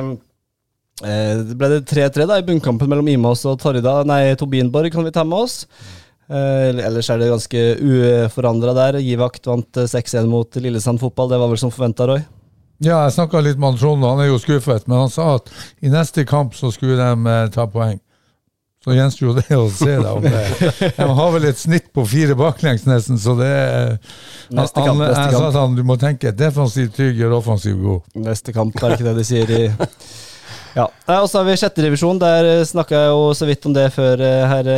[1.01, 4.03] eh, det ble det 3-3 da i bunnkampen mellom Imås og Torrida.
[4.07, 5.63] Nei, Tobinborg kan vi ta med oss.
[6.29, 8.99] Eh, ellers er det ganske uforandra der.
[9.03, 11.33] Givakt vant eh, 6-1 mot Lillesand fotball.
[11.33, 12.21] Det var vel som forventa, Roy?
[12.83, 15.47] Ja, jeg snakka litt med Trond, han er jo skuffet, men han sa at
[15.79, 18.01] i neste kamp så skulle de eh, ta poeng.
[18.85, 20.11] Så gjenstår jo det å se, da.
[20.99, 23.95] De har vel et snitt på fire baklengs, nesten, så det er
[24.53, 25.15] Neste kamp, han, kamp.
[25.23, 28.11] Jeg sa til han du må tenke defensiv trygg gjør offensiv god.
[28.27, 29.63] Neste kamp, er ikke det de sier i
[30.75, 30.85] Ja.
[31.15, 32.19] Og så har vi sjette divisjon.
[32.21, 34.69] Der snakka jeg jo så vidt om det før eh, her.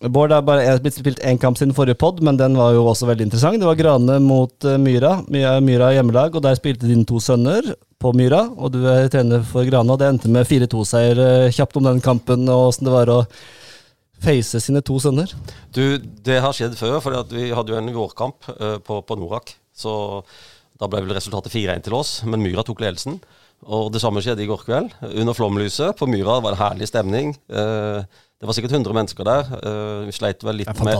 [0.00, 2.74] Bård, har er bare er blitt spilt én kamp siden forrige pod, men den var
[2.76, 3.60] jo også veldig interessant.
[3.62, 5.22] Det var Grane mot eh, Myra.
[5.32, 7.70] Myra, Myra hjemmelag, og der spilte dine to sønner
[8.02, 8.42] på Myra.
[8.60, 11.22] Og du er trener for Grane, og det endte med 4-2-seier.
[11.24, 13.22] Eh, Kjapt om den kampen, og åssen det var å
[14.20, 15.32] face sine to sønner.
[15.72, 19.56] Du, det har skjedd før, for vi hadde jo en vårkamp eh, på, på Norak.
[19.76, 19.96] Så
[20.76, 23.16] da ble vel resultatet 4-1 til oss, men Myra tok ledelsen.
[23.64, 24.92] Og det samme skjedde i går kveld.
[25.16, 27.32] Under flomlyset på Myra var det herlig stemning.
[27.48, 28.04] Eh,
[28.36, 29.48] det var sikkert 100 mennesker der.
[29.56, 30.92] Eh, vi sleit vel litt Det er med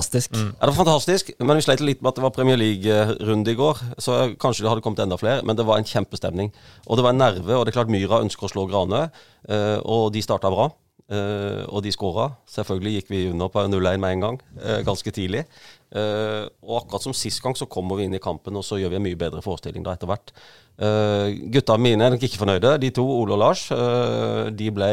[0.48, 3.58] ja, det var fantastisk, men vi sleit litt med at det var Premier League-runde i
[3.58, 3.82] går.
[4.00, 6.48] Så kanskje det hadde kommet enda flere, men det var en kjempestemning.
[6.86, 9.10] Og det var en nerve, og det er klart Myra ønsker å slå Grane,
[9.50, 10.70] eh, og de starta bra.
[11.12, 12.30] Eh, og de skåra.
[12.50, 15.44] Selvfølgelig gikk vi under på 0-1 med en gang, eh, ganske tidlig.
[15.92, 18.94] Eh, og akkurat som sist gang så kommer vi inn i kampen, og så gjør
[18.94, 20.34] vi en mye bedre forestilling da etter hvert.
[20.76, 22.74] Gutta mine er nok ikke fornøyde.
[22.82, 23.62] De to, Ole og Lars,
[24.52, 24.90] de ble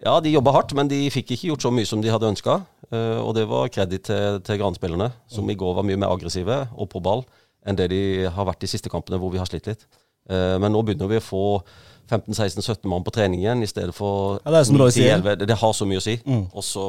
[0.00, 2.62] ja, de jobba hardt, men de fikk ikke gjort så mye som de hadde ønska.
[3.20, 6.88] og det var kreditt til, til Gran-spillerne, som i går var mye mer aggressive og
[6.88, 7.26] på ball
[7.68, 8.02] enn det de
[8.32, 9.84] har vært de siste kampene, hvor vi har slitt litt.
[10.28, 11.44] Eh, men nå begynner vi å få
[12.08, 15.18] 15-16-17 mann på trening igjen, i stedet for Ja, det er som du sier.
[15.18, 15.34] 10-11.
[15.42, 16.14] Det, det har så mye å si.
[16.24, 16.46] Mm.
[16.64, 16.84] så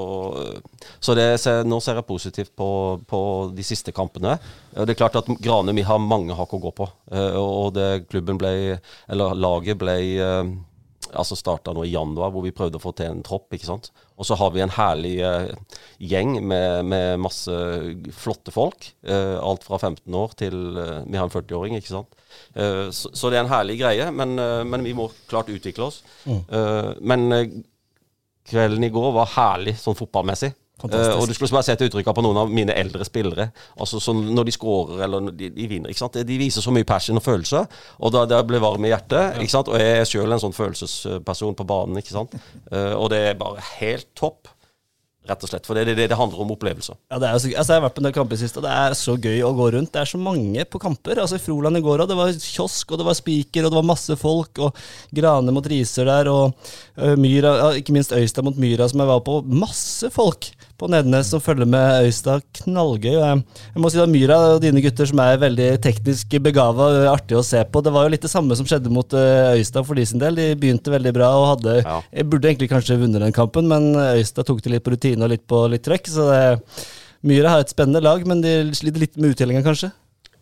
[0.99, 1.27] så det
[1.67, 2.69] nå ser jeg positivt på,
[3.07, 3.19] på
[3.55, 4.37] de siste kampene.
[4.75, 6.87] Eh, Det er klart at Grane vi har mange hakk å gå på.
[7.11, 8.79] Eh, Og det klubben ble,
[9.09, 10.43] eller laget ble eh,
[11.17, 13.47] altså starta nå i januar, hvor vi prøvde å få til en tropp.
[13.55, 13.89] ikke sant?
[14.19, 15.49] Og så har vi en herlig eh,
[16.11, 17.55] gjeng med, med masse
[18.19, 18.91] flotte folk.
[19.03, 22.19] Eh, alt fra 15 år til eh, Vi har en 40-åring, ikke sant.
[22.53, 25.89] Eh, så, så det er en herlig greie, men, eh, men vi må klart utvikle
[25.89, 26.01] oss.
[26.27, 27.29] Eh, men
[28.49, 30.53] kvelden i går var herlig sånn fotballmessig.
[30.87, 33.49] Eh, og du skulle bare sett uttrykket på noen av mine eldre spillere.
[33.79, 35.91] Altså Når de scorer eller de, de vinner.
[35.91, 36.19] ikke sant?
[36.23, 37.65] De viser så mye passion og følelse,
[37.99, 39.41] og da da blir varm i hjertet.
[39.41, 39.71] ikke sant?
[39.71, 41.99] Og jeg er sjøl en sånn følelsesperson på banen.
[41.99, 42.37] ikke sant?
[42.71, 44.47] Uh, og det er bare helt topp,
[45.29, 45.67] rett og slett.
[45.67, 46.95] For det er det det handler om opplevelser.
[47.11, 48.65] Ja, det er så, altså jeg har vært på en del kamper i siste, og
[48.65, 49.91] det er så gøy å gå rundt.
[49.93, 51.21] Det er så mange på kamper.
[51.21, 53.81] Altså I Froland i går òg, det var kiosk, og det var spiker, og det
[53.81, 54.63] var masse folk.
[54.65, 54.81] Og
[55.19, 56.55] Grane mot Riser der, og
[57.01, 59.41] uh, Myra, ikke minst Øystad mot Myra, som jeg var på.
[59.45, 60.49] Masse folk
[60.79, 62.45] på Nednes som følger med Øystad.
[62.61, 63.11] Knallgøy.
[63.17, 63.43] Jeg,
[63.79, 67.61] må si at Myra og dine gutter som er veldig teknisk begava, artig å se
[67.67, 67.83] på.
[67.83, 70.39] Det var jo litt det samme som skjedde mot Øystad for de sin del.
[70.39, 71.99] De begynte veldig bra og hadde Ja.
[72.13, 75.33] Jeg burde egentlig kanskje vunnet den kampen, men Øystad tok det litt på rutine og
[75.33, 76.07] litt på litt trøkk.
[76.09, 76.43] Så det,
[77.21, 79.91] Myra har et spennende lag, men de sliter litt med uttellinga, kanskje.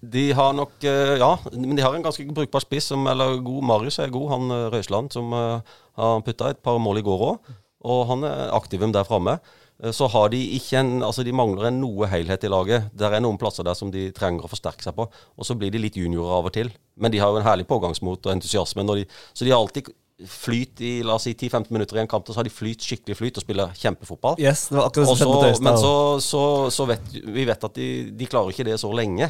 [0.01, 3.65] De har nok eh, Ja, men de har en ganske brukbar spiss, som, eller god
[3.65, 7.23] Marius er god, han eh, Røisland, som eh, har putta et par mål i går
[7.31, 7.55] òg.
[7.87, 9.37] Og han er aktiv der framme.
[9.83, 12.89] Eh, Så har de ikke en Altså, de mangler en noe helhet i laget.
[12.97, 15.07] Det er noen plasser der som de trenger å forsterke seg på.
[15.37, 16.71] Og så blir de litt juniorer av og til.
[16.97, 18.85] Men de har jo en herlig pågangsmot og entusiasme.
[18.95, 19.91] De, så de har alltid
[20.25, 22.81] flyt i la oss si 10-15 minutter i en kamp, og så har de flyt,
[22.81, 24.39] skikkelig flyt og spiller kjempefotball.
[24.41, 25.67] Yes, det var akkurat det Og som skjedde så, mot Øystad.
[25.67, 25.91] men så,
[26.25, 26.41] så,
[26.73, 29.29] så vet vi vet at de, de klarer ikke det så lenge.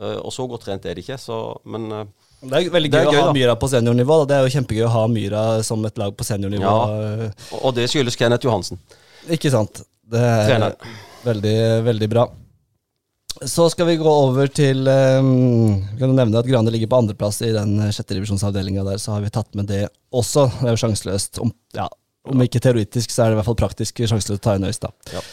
[0.00, 1.20] Eh, og så godt trent er de ikke.
[1.22, 1.38] Så,
[1.70, 2.04] men eh,
[2.42, 3.36] Det er veldig gøy, er gøy, å ha da.
[3.38, 4.16] Myra på seniornivå.
[4.24, 4.26] Da.
[4.32, 6.74] Det er jo kjempegøy å ha Myra som et lag på seniornivå.
[6.74, 7.30] Ja.
[7.62, 8.82] og det skyldes Kenneth Johansen.
[9.32, 9.82] Ikke sant.
[10.04, 10.96] Det er Trener.
[11.24, 12.26] veldig, veldig bra.
[13.44, 17.40] Så skal vi gå over til um, kan jo nevne at Grane ligger på andreplass
[17.42, 20.46] i den sjette divisjonsavdelinga der, så har vi tatt med det også.
[20.60, 21.40] Det er jo sjanseløst.
[21.42, 21.88] Om, ja,
[22.30, 24.94] om ikke teoretisk, så er det i hvert fall praktisk sjanseløst å ta inn Øystad.
[25.12, 25.24] Ja.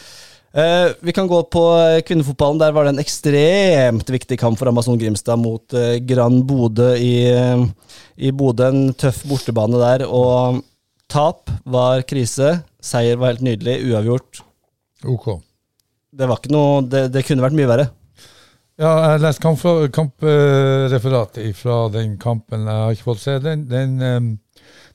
[0.51, 2.59] Uh, vi kan gå på eh, kvinnefotballen.
[2.59, 7.13] Der var det en ekstremt viktig kamp for Amazon Grimstad mot uh, Gran Bodø i,
[7.31, 7.63] uh,
[8.19, 8.67] i Bodø.
[8.67, 10.03] En tøff bortebane der.
[10.09, 10.59] Og
[11.11, 12.61] tap var krise.
[12.81, 13.77] Seier var helt nydelig.
[13.91, 14.43] Uavgjort.
[15.05, 15.33] OK.
[16.11, 17.87] Det var ikke noe Det, det kunne vært mye verre.
[18.81, 22.63] Ja, jeg har lest kampreferatet kamp, fra den kampen.
[22.65, 23.67] Jeg har ikke fått se den.
[23.69, 24.21] den eh,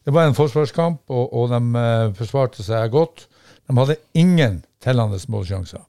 [0.07, 3.27] det var en forsvarskamp, og, og de eh, forsvarte seg godt.
[3.67, 5.83] De hadde ingen tellende målsjanser.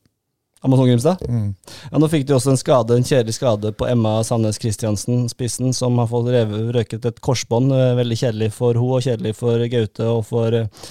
[0.66, 1.22] Amazon Grimstad?
[1.30, 1.52] Mm.
[1.92, 5.74] Ja, nå fikk de også en skade, en kjedelig skade på Emma Sandnes Christiansen, spissen,
[5.76, 7.72] som har fått revet, røket et korsbånd.
[7.76, 10.90] Eh, Veldig kjedelig for hun, og kjedelig for Gaute og for eh,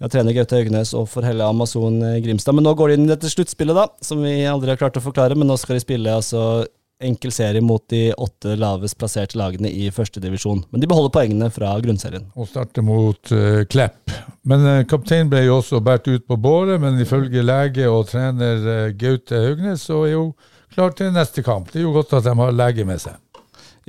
[0.00, 2.56] ja, trener Gaute Haugnes og for hele Amazon eh, Grimstad.
[2.56, 5.04] Men nå går de inn i dette sluttspillet, da, som vi aldri har klart å
[5.04, 5.36] forklare.
[5.38, 6.64] Men nå skal de spille altså
[7.04, 10.64] enkel serie mot de åtte lavest plasserte lagene i førstedivisjon.
[10.70, 12.28] Men de beholder poengene fra grunnserien.
[12.36, 14.14] Og starter mot uh, Klepp.
[14.48, 18.66] Men uh, kapteinen ble jo også båret ut på båret, men ifølge lege og trener
[18.66, 20.26] uh, Gaute Haugnes så er jo
[20.72, 21.70] klar til neste kamp.
[21.72, 23.18] Det er jo godt at de har lege med seg.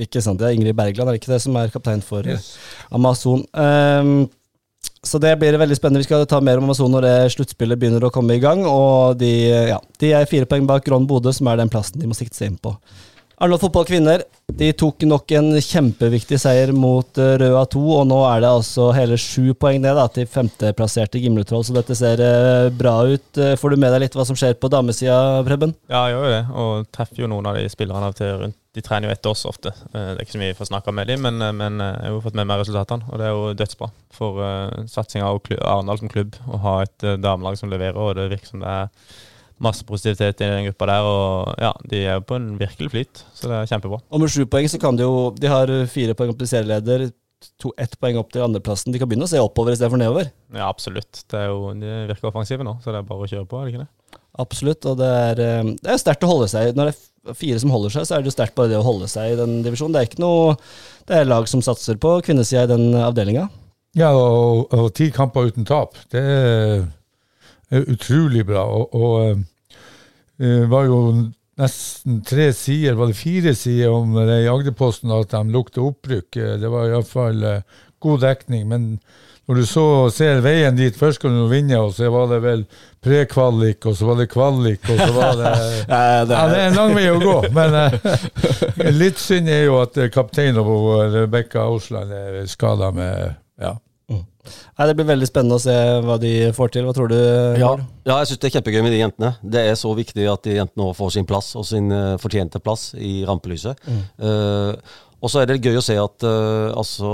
[0.04, 0.40] Ikke sant.
[0.42, 2.56] Det er Ingrid Bergland, er det ikke det, som er kaptein for yes.
[2.92, 3.46] Amazon.
[3.54, 4.26] Um,
[5.04, 6.00] så det blir veldig spennende.
[6.00, 8.64] Vi skal ta mer om Amazon når sluttspillet begynner å komme i gang.
[8.68, 9.32] Og de,
[9.74, 12.40] ja, de er fire poeng bak Ron Bodø, som er den plassen de må sikte
[12.40, 12.72] seg inn på.
[13.44, 14.22] Arendal Fotball kvinner
[14.56, 18.86] de tok nok en kjempeviktig seier mot uh, Røa 2, og nå er det altså
[18.96, 23.26] hele sju poeng ned da, til femteplasserte Gimletroll, så dette ser uh, bra ut.
[23.36, 25.74] Uh, får du med deg litt hva som skjer på damesida, Preben?
[25.92, 28.60] Ja, jeg gjør jo det, og treffer jo noen av de spillerne av til rundt
[28.74, 29.70] de trener jo etter oss ofte.
[29.92, 32.24] Det er ikke så mye vi får snakke med dem, men, men, jeg har jo
[32.24, 33.06] fått med meg resultatene.
[33.12, 37.06] Og det er jo dødsbra for uh, satsinga av Arendal som klubb å ha et
[37.22, 38.00] damelag som leverer.
[38.02, 38.90] Og det virker som det er
[39.64, 41.10] masse positivitet i den gruppa der.
[41.10, 44.02] Og ja, de er jo på en virkelig flyt, så det er kjempebra.
[44.14, 47.10] Og med sju poeng så kan de jo De har fire poeng opp til serieleder,
[47.60, 48.94] to, ett poeng opp til andreplassen.
[48.94, 50.30] De kan begynne å se oppover istedenfor nedover.
[50.54, 51.24] Ja, absolutt.
[51.30, 53.68] Det er jo, de virker offensive nå, så det er bare å kjøre på, er
[53.68, 54.20] det ikke det?
[54.44, 56.72] Absolutt, og det er, eh, det er sterkt å holde seg.
[56.78, 58.86] Når det er fire som holder seg, så er det jo sterkt bare det å
[58.86, 59.94] holde seg i den divisjonen.
[59.94, 60.56] Det er ikke noe
[61.04, 63.50] Det er lag som satser på kvinnesida i den avdelinga.
[64.00, 65.98] Ja, og, og, ti kamper uten tap.
[66.10, 66.86] Det er,
[67.70, 68.64] er utrolig bra.
[68.64, 69.44] Og, og
[70.44, 71.00] det var jo
[71.60, 76.40] nesten tre sider, var det fire sider om det i Agderposten at de lukter opprykk.
[76.62, 78.68] Det var iallfall uh, god dekning.
[78.68, 78.98] men
[79.44, 79.86] når du så
[80.16, 82.62] ser veien dit, først skal du vinne, og så var det vel
[83.04, 85.50] prekvalik, og så var det kvalik, og så var det
[85.92, 87.36] ja, det, er, en lang vei å gå.
[87.56, 93.76] Men uh, litt synd er jo at kapteinen og Rebekka Aasland, er skada med ja.
[94.44, 96.88] Nei, Det blir veldig spennende å se hva de får til.
[96.88, 97.18] Hva tror du?
[97.60, 97.72] Ja,
[98.08, 99.34] ja jeg syns det er kjempegøy med de jentene.
[99.56, 102.62] Det er så viktig at de jentene òg får sin plass, og sin uh, fortjente
[102.64, 103.80] plass i rampelyset.
[103.88, 104.04] Mm.
[104.20, 107.14] Uh, og så er det gøy å se at uh, altså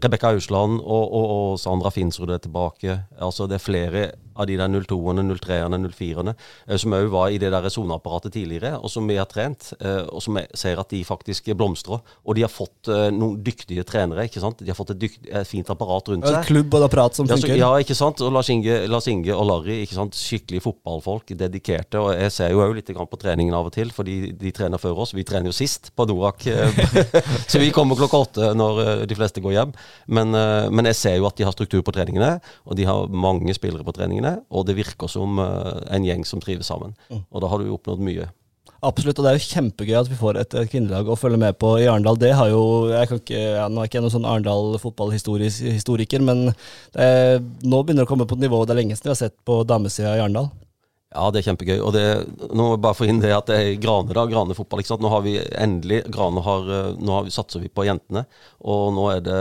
[0.00, 2.96] Rebekka Ausland og, og, og, Sandra Finsrud er tilbake.
[3.20, 4.04] Altså Det er flere
[4.40, 6.34] av de der 02-ene, 03-ene, 04-ene,
[6.80, 9.72] som òg var i det der soneapparatet tidligere, og som vi har trent.
[9.80, 12.00] Eh, og som ser at de faktisk blomstrer.
[12.24, 14.26] Og de har fått eh, noen dyktige trenere.
[14.28, 14.60] ikke sant?
[14.60, 16.38] De har fått et, dykt, et fint apparat rundt seg.
[16.40, 17.56] Et klubb og apparat som funker.
[17.58, 18.22] Ja, ikke sant?
[18.24, 20.18] Og Lars Inge, Lars Inge og Larry, ikke sant?
[20.20, 22.00] skikkelig fotballfolk, dedikerte.
[22.00, 25.04] Og jeg ser jo òg litt på treningen av og til, fordi de trener før
[25.04, 25.14] oss.
[25.16, 26.44] Vi trener jo sist på Norak,
[27.50, 29.74] så vi kommer klokka åtte når de fleste går hjem.
[30.06, 32.36] Men, eh, men, jeg ser jo at de har struktur på treningene,
[32.66, 34.29] og de har mange spillere på treningene.
[34.50, 36.94] Og det virker som eh, en gjeng som trives sammen.
[37.10, 37.24] Mm.
[37.24, 38.28] Og da har du jo oppnådd mye.
[38.80, 41.74] Absolutt, og det er jo kjempegøy at vi får et, kvinnelag å følge med på
[41.82, 42.16] i Arendal.
[42.20, 46.46] Det har jo, jeg kan ikke, ja, Nå er ikke noen sånn Arendal fotballhistoriker, men
[46.94, 49.20] er, nå begynner det å komme på et nivå det er lenge siden vi har
[49.20, 50.48] sett på damesida i Arendal.
[51.10, 51.78] Ja, det er kjempegøy.
[51.82, 52.04] Og det,
[52.54, 54.24] nå må jeg bare få inn det at det er Grane, da.
[54.30, 54.80] Grane fotball.
[54.80, 55.02] ikke sant?
[55.02, 58.22] Nå har vi endelig Grane har, eh, Nå har vi, satser vi på jentene.
[58.62, 59.40] Og nå er det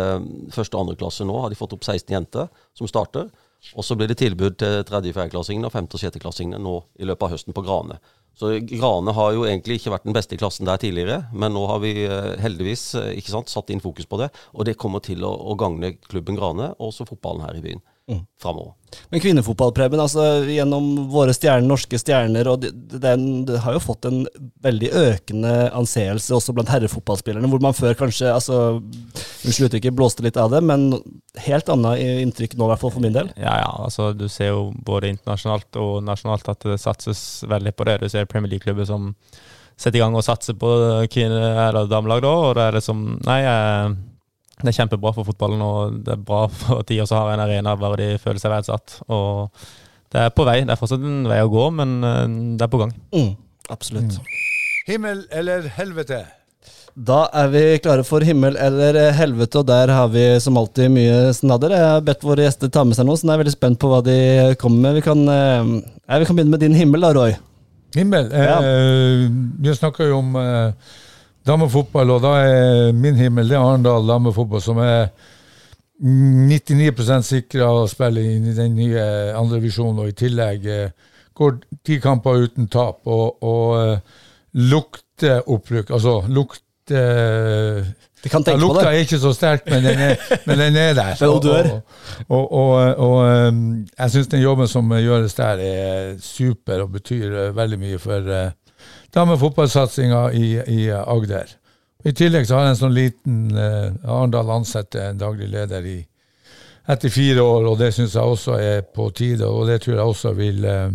[0.56, 1.36] første og andre klasse nå.
[1.38, 3.30] Har de fått opp 16 jenter som starter.
[3.76, 7.08] Og så blir det tilbud til tredje- og fjerdeklassingene og femte- og sjetteklassingene nå i
[7.08, 8.00] løpet av høsten på Grane.
[8.40, 11.66] Så Grane har jo egentlig ikke vært den beste i klassen der tidligere, men nå
[11.68, 14.30] har vi eh, heldigvis eh, sant, satt inn fokus på det.
[14.56, 17.84] Og det kommer til å, å gagne klubben Grane, og også fotballen her i byen
[18.10, 18.22] mm.
[18.42, 18.74] framover.
[19.10, 23.14] Men kvinnefotball, Preben, altså gjennom våre stjerner, norske stjerner, og den, det,
[23.50, 24.24] det, har jo fått en
[24.66, 28.80] veldig økende anseelse også blant herrefotballspillerne, hvor man før kanskje altså,
[29.40, 30.90] Unnskyld uttrykket, blåste litt av det, men
[31.46, 33.30] helt annet inntrykk nå, i hvert fall for min del.
[33.40, 37.88] Ja, ja, altså du ser jo både internasjonalt og nasjonalt at det satses veldig på
[37.88, 38.02] det.
[38.02, 39.14] Du ser Premier League-klubber som
[39.80, 40.70] setter i gang og satser på
[41.14, 43.94] kvinne- eller damelag da, og det er liksom Nei, jeg
[44.60, 47.44] det er kjempebra for fotballen, og det er bra for at de også har en
[47.46, 49.00] arena hvor de føler seg verdsatt.
[49.08, 49.48] Og
[50.12, 50.62] det er på vei.
[50.66, 52.26] Det er fortsatt en vei å gå, men eh,
[52.60, 52.92] det er på gang.
[53.16, 53.32] Mm,
[53.72, 54.20] absolutt.
[54.20, 54.36] Mm.
[54.90, 56.24] Himmel eller helvete?
[57.00, 61.30] Da er vi klare for himmel eller helvete, og der har vi som alltid mye
[61.38, 61.78] snadder.
[61.78, 63.92] Jeg har bedt våre gjester ta med seg noe, så jeg er veldig spent på
[63.92, 64.18] hva de
[64.60, 64.98] kommer med.
[65.00, 67.38] Vi kan, ja, vi kan begynne med din himmel da, Roy.
[67.96, 68.30] Himmel?
[68.34, 68.60] Ja.
[68.62, 69.30] Eh,
[69.62, 70.74] vi snakker jo om eh,
[71.50, 75.10] damefotball, og da er min himmel det er Arendal damefotball, som er
[76.00, 79.04] 99 sikra å spille i den nye
[79.36, 84.24] andrevisjonen, og i tillegg eh, går ti kamper uten tap og, og uh,
[84.60, 85.92] lukter opprykk.
[85.96, 86.66] Altså lukter
[88.20, 90.98] Det kan tenke ja, lukta er ikke så sterk, men den er, men den er
[90.98, 91.22] der.
[92.36, 93.60] og, og, og,
[93.94, 98.34] jeg syns den jobben som gjøres der, er super og betyr veldig mye for
[99.16, 101.56] damefotballsatsinga i, i Agder.
[102.04, 105.98] I tillegg så har jeg en sånn liten eh, Arendal ansetter en daglig leder i
[106.90, 109.46] etter fire år, og det syns jeg også er på tide.
[109.46, 110.92] Og det tror jeg også vil eh,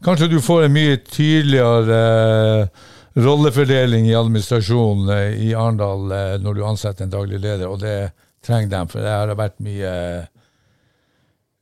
[0.00, 2.84] Kanskje du får en mye tydeligere eh,
[3.20, 8.10] rollefordeling i administrasjonen eh, i Arendal eh, når du ansetter en daglig leder, og det
[8.44, 10.39] trenger de, for det har vært mye eh,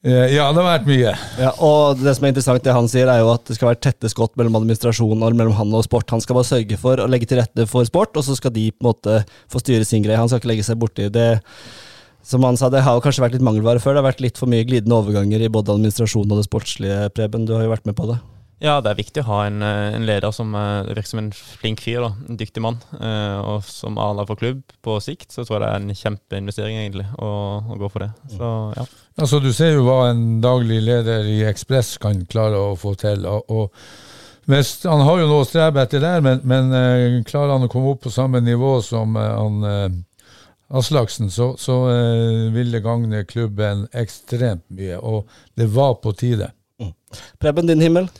[0.06, 1.12] Ja, det har vært mye.
[1.42, 3.80] Ja, og det som er interessant, det han sier, er jo at det skal være
[3.82, 6.06] tette skott mellom administrasjonen og mellom han og sport.
[6.14, 8.68] Han skal bare sørge for å legge til rette for sport, og så skal de
[8.70, 9.18] på en måte
[9.50, 10.20] få styre sin greie.
[10.20, 11.32] Han skal ikke legge seg borti det.
[12.28, 13.96] Som han sa, det har jo kanskje vært litt mangelvare før.
[13.96, 17.48] Det har vært litt for mye glidende overganger i både administrasjonen og det sportslige, Preben.
[17.48, 18.20] Du har jo vært med på det.
[18.58, 21.30] Ja, det er viktig å ha en, eh, en leder som eh, virker som en
[21.30, 22.80] flink fyr, da, en dyktig mann.
[22.98, 26.80] Eh, og som Arendal for klubb på sikt, så tror jeg det er en kjempeinvestering
[26.80, 27.30] egentlig å,
[27.62, 28.10] å gå for det.
[28.34, 28.86] Så ja.
[29.18, 33.26] Altså, du ser jo hva en daglig leder i Ekspress kan klare å få til.
[33.30, 37.54] og, og hvis, Han har jo noe å strebe etter der, men, men eh, klarer
[37.54, 39.98] han å komme opp på samme nivå som eh, han eh,
[40.68, 44.98] Aslaksen, så, så eh, vil det gagne klubben ekstremt mye.
[44.98, 46.50] Og det var på tide.
[47.40, 48.10] Preben, din himmel?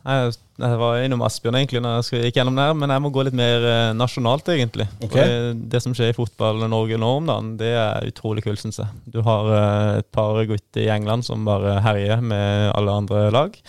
[0.00, 3.10] Jeg, jeg var innom Asbjørn egentlig når jeg gikk gjennom det her, men jeg må
[3.12, 4.86] gå litt mer eh, nasjonalt, egentlig.
[5.04, 5.26] Okay.
[5.28, 8.88] Det, det som skjer i fotball-Norge nå om dagen, det er utrolig kult, syns jeg.
[9.12, 13.60] Du har eh, et par gutter i England som bare herjer med alle andre lag.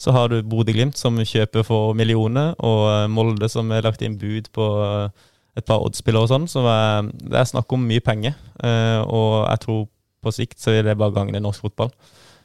[0.00, 4.20] Så har du Bodø-Glimt som kjøper for millioner, og eh, Molde som har lagt inn
[4.20, 4.68] bud på
[5.56, 6.48] et par oddspillere og sånn.
[6.48, 8.36] Så er, det er snakk om mye penger,
[9.08, 9.82] og jeg tror
[10.20, 11.90] på sikt så vil det bare gagne norsk fotball.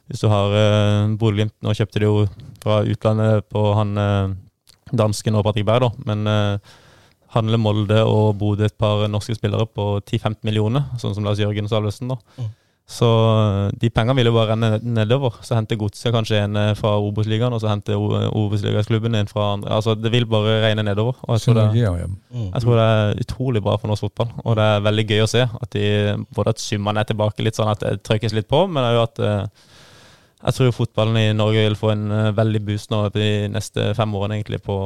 [0.06, 2.26] Hvis du har uh, Bodø-Glimt Nå kjøpte de jo
[2.62, 4.34] fra utlandet på han eh,
[4.90, 6.06] dansken og Patrick Berg, da.
[6.08, 6.76] Men uh,
[7.34, 11.70] handler Molde og Bodø et par norske spillere på 10-15 millioner, sånn som Lars Jørgen
[11.70, 12.18] Salvesen, da.
[12.40, 12.50] Mm.
[12.86, 15.40] Så eh, de pengene vil jo bare renne nedover.
[15.42, 19.72] Så henter Godset kanskje en eh, fra Obos-ligaen, og så henter Obos-ligaklubben en fra andre.
[19.74, 21.18] Altså, det vil bare regne nedover.
[21.26, 24.68] Og jeg tror det, jeg tror det er utrolig bra for norsk fotball, og det
[24.70, 25.42] er veldig gøy å se.
[25.42, 25.88] At de,
[26.38, 29.02] både at summene er tilbake, litt sånn at det trykkes litt på, men det jo
[29.02, 29.66] at eh,
[30.46, 34.14] jeg tror fotballen i Norge vil få en eh, veldig boost nå de neste fem
[34.14, 34.76] årene, egentlig, på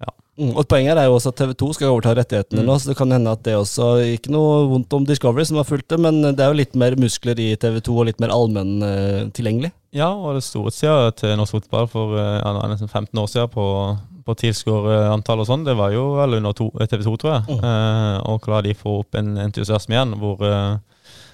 [0.00, 0.10] ja.
[0.40, 2.68] Mm, og Poenget er jo også at TV2 skal overta rettighetene Mm.
[2.70, 5.66] nå, så det kan hende at det også Ikke noe vondt om Discovery, som har
[5.68, 8.80] fulgt det, men det er jo litt mer muskler i TV2 og litt mer allmenn
[8.80, 9.72] Uh, tilgjengelig.
[9.92, 13.64] Ja, og det storhetstida til norsk fotball for eh, ja, nesten 15 år siden på,
[14.24, 17.58] på tilskuerantall og sånn, det var jo vel under TV 2, tror jeg.
[17.58, 20.78] Eh, og klarer de få opp en entusiasme igjen, hvor, eh,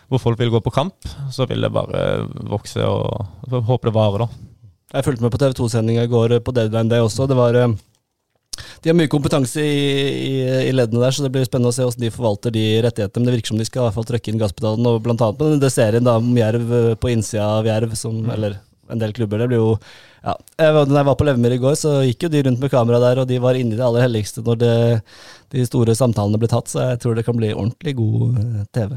[0.08, 3.96] hvor folk vil gå på kamp, så vil det bare vokse, og så håper det
[3.96, 4.46] varer, da.
[4.94, 7.26] Jeg fulgte med på TV2-sendinga i går eh, på Deadline Day også.
[7.26, 7.72] Det var eh,
[8.82, 9.80] De har mye kompetanse i,
[10.28, 10.36] i,
[10.68, 13.24] i leddene der, så det blir spennende å se hvordan de forvalter de rettighetene.
[13.24, 15.42] Men det virker som de skal i hvert fall trøkke inn gasspedalen, og blant annet
[15.42, 18.60] med den serien da, om Jerv eh, på innsida av Jerv, som, eller
[18.94, 19.42] en del klubber.
[19.42, 19.72] Det blir jo
[20.22, 23.02] ja, Da jeg var på Levemyr i går, så gikk jo de rundt med kamera
[23.02, 24.74] der, og de var inne i det aller helligste når det,
[25.54, 28.38] de store samtalene ble tatt, så jeg tror det kan bli ordentlig god
[28.74, 28.96] TV.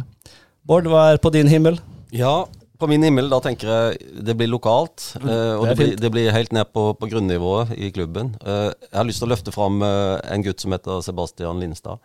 [0.70, 1.80] Bård, hva er på din himmel?
[2.13, 2.43] Ja,
[2.80, 5.15] på min himmel da tenker jeg det blir lokalt.
[5.17, 8.36] eh, og Det det blir, det blir helt ned på, på grunnivået i klubben.
[8.45, 11.97] Eh, jeg har lyst til å løfte fram eh, en gutt som heter Sebastian Lindstad.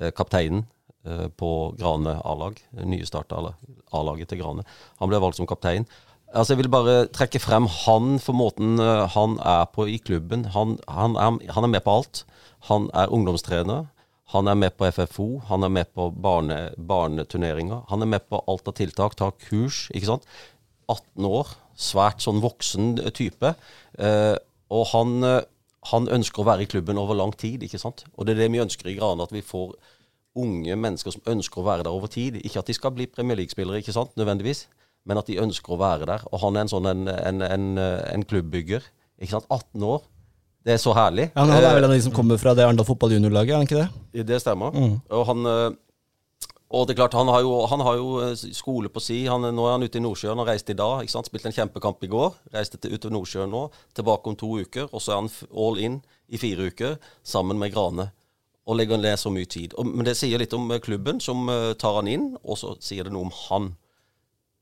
[0.00, 0.64] eh, kapteinen
[1.06, 2.58] eh, på Grane A-lag.
[2.74, 3.38] det Nystarta
[3.92, 4.66] A-laget til Grane.
[4.98, 5.86] Han ble valgt som kaptein.
[6.34, 8.78] Altså Jeg vil bare trekke frem han for måten
[9.14, 10.44] han er på i klubben.
[10.54, 12.24] Han, han, er, han er med på alt.
[12.70, 13.86] Han er ungdomstrener.
[14.30, 17.82] Han er med på FFO, han er med på barne, barneturneringer.
[17.90, 20.28] Han er med på alt av tiltak, tar kurs, ikke sant.
[20.90, 23.54] 18 år, svært sånn voksen type.
[23.98, 24.36] Eh,
[24.70, 25.40] og han, eh,
[25.90, 28.04] han ønsker å være i klubben over lang tid, ikke sant.
[28.14, 29.74] Og det er det vi ønsker i Grane, at vi får
[30.38, 32.38] unge mennesker som ønsker å være der over tid.
[32.44, 34.68] Ikke at de skal bli Premier League-spillere, ikke sant, nødvendigvis,
[35.10, 36.22] men at de ønsker å være der.
[36.30, 38.86] Og han er en sånn en, en, en, en klubbbygger.
[39.18, 39.50] Ikke sant.
[39.50, 40.06] 18 år.
[40.64, 41.30] Det er så herlig.
[41.34, 43.52] Ja, han er Eh, vel en av de som kommer fra det Arendal fotball juniorlaget,
[43.52, 44.26] er han ikke det?
[44.26, 44.74] det stemmer.
[44.76, 45.00] Mm.
[45.10, 45.78] Og han eh,
[46.70, 49.24] og det er klart, han har jo, han har jo eh, skole på si.
[49.26, 51.02] Han, nå er han ute i Nordsjøen og reiste i dag.
[51.02, 51.26] ikke sant?
[51.26, 52.36] Spilte en kjempekamp i går.
[52.54, 53.64] Reiste til, ut av Nordsjøen nå.
[53.98, 54.86] Tilbake om to uker.
[54.92, 55.98] Og så er han all in
[56.30, 56.94] i fire uker
[57.26, 58.12] sammen med Grane.
[58.70, 59.74] Og legger ned så mye tid.
[59.74, 62.76] Og, men det sier litt om eh, klubben som eh, tar han inn, og så
[62.78, 63.72] sier det noe om han.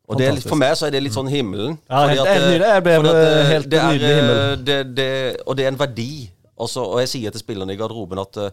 [0.09, 1.79] Og det For meg så er det litt sånn himmelen.
[1.91, 2.59] Ja, helt- at, eh.
[2.59, 4.37] Jeg ble at, eh, helt det er, himmel.
[4.39, 5.09] eh, det, det,
[5.47, 6.31] og det er en verdi.
[6.59, 8.51] Også, og jeg sier til spillerne i garderoben at eh,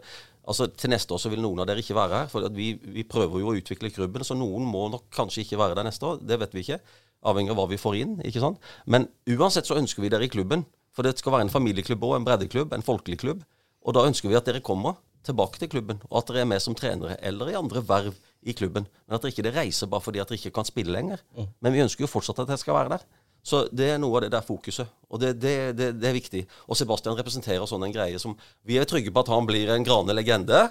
[0.48, 2.28] altså, til neste år så vil noen av dere ikke være her.
[2.28, 5.76] For vi, vi prøver jo å utvikle klubben, så noen må nok kanskje ikke være
[5.80, 6.20] der neste år.
[6.22, 6.80] Det vet vi ikke.
[7.26, 8.20] Avhengig av hva vi får inn.
[8.28, 8.60] ikke sant?
[8.86, 10.66] Men uansett så ønsker vi dere i klubben.
[10.94, 13.42] For det skal være en familieklubb òg, en breddeklubb, en folkelig klubb.
[13.86, 14.96] Og da ønsker vi at dere kommer
[15.26, 18.14] tilbake til klubben, og at dere er med som trenere eller i andre verv
[18.46, 18.88] i klubben.
[19.06, 21.22] Men at dere ikke reiser bare fordi at dere ikke kan spille lenger.
[21.36, 23.06] Men vi ønsker jo fortsatt at dere skal være der.
[23.46, 26.40] Så det er noe av det der fokuset, og det, det, det, det er viktig.
[26.66, 28.34] Og Sebastian representerer sånn en greie som
[28.66, 30.64] Vi er trygge på at han blir en grane legende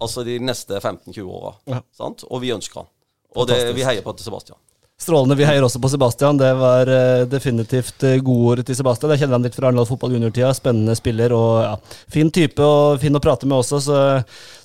[0.00, 1.54] altså de neste 15-20 åra.
[1.68, 1.82] Ja.
[1.96, 2.24] Sant?
[2.30, 2.90] Og vi ønsker han.
[3.36, 4.58] Og det, vi heier på til Sebastian.
[5.00, 5.36] Strålende.
[5.38, 6.36] Vi heier også på Sebastian.
[6.36, 9.14] Det var eh, definitivt eh, gode ord til Sebastian.
[9.14, 10.50] Jeg kjenner han litt fra Arendal fotball junior-tida.
[10.56, 11.70] Spennende spiller og ja,
[12.12, 14.00] fin type og fin å prate med også, så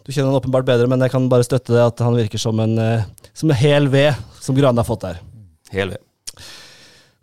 [0.06, 2.60] du kjenner han åpenbart bedre, men jeg kan bare støtte det at han virker som
[2.62, 5.24] en, eh, som en hel ved som Grane har fått der.
[5.74, 6.04] Hel ved.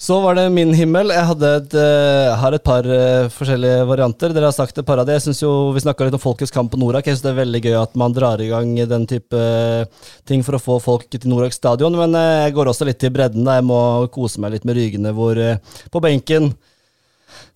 [0.03, 1.13] Så var det min himmel.
[1.15, 4.35] Jeg et, eh, har et par eh, forskjellige varianter.
[4.35, 5.15] Dere har sagt et par av det.
[5.15, 7.07] Jeg synes jo, Vi snakka litt om Folkets kamp på Norak.
[7.07, 9.87] Jeg synes det er veldig gøy at man drar i gang den type
[10.27, 11.95] ting for å få folk til Norak stadion.
[11.95, 13.45] Men jeg går også litt i bredden.
[13.45, 15.39] da Jeg må kose meg litt med Rygene, hvor
[15.93, 16.51] på benken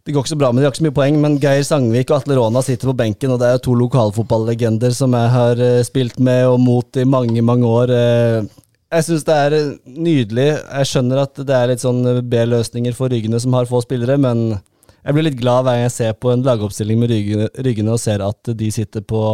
[0.06, 2.12] det går ikke så bra med de har ikke så mye poeng, men Geir Sangvik
[2.12, 5.62] og Atle Råna sitter på benken, og det er jo to lokalfotballegender som jeg har
[5.66, 7.90] eh, spilt med og mot i mange, mange år.
[7.90, 8.46] Eh,
[8.94, 10.46] Jeg syns det er eh, nydelig.
[10.62, 14.46] Jeg skjønner at det er litt sånn B-løsninger for Ryggene som har få spillere, men
[14.54, 18.02] jeg blir litt glad hver gang jeg ser på en lagoppstilling med Ryggene, Ryggene og
[18.02, 19.26] ser at de sitter på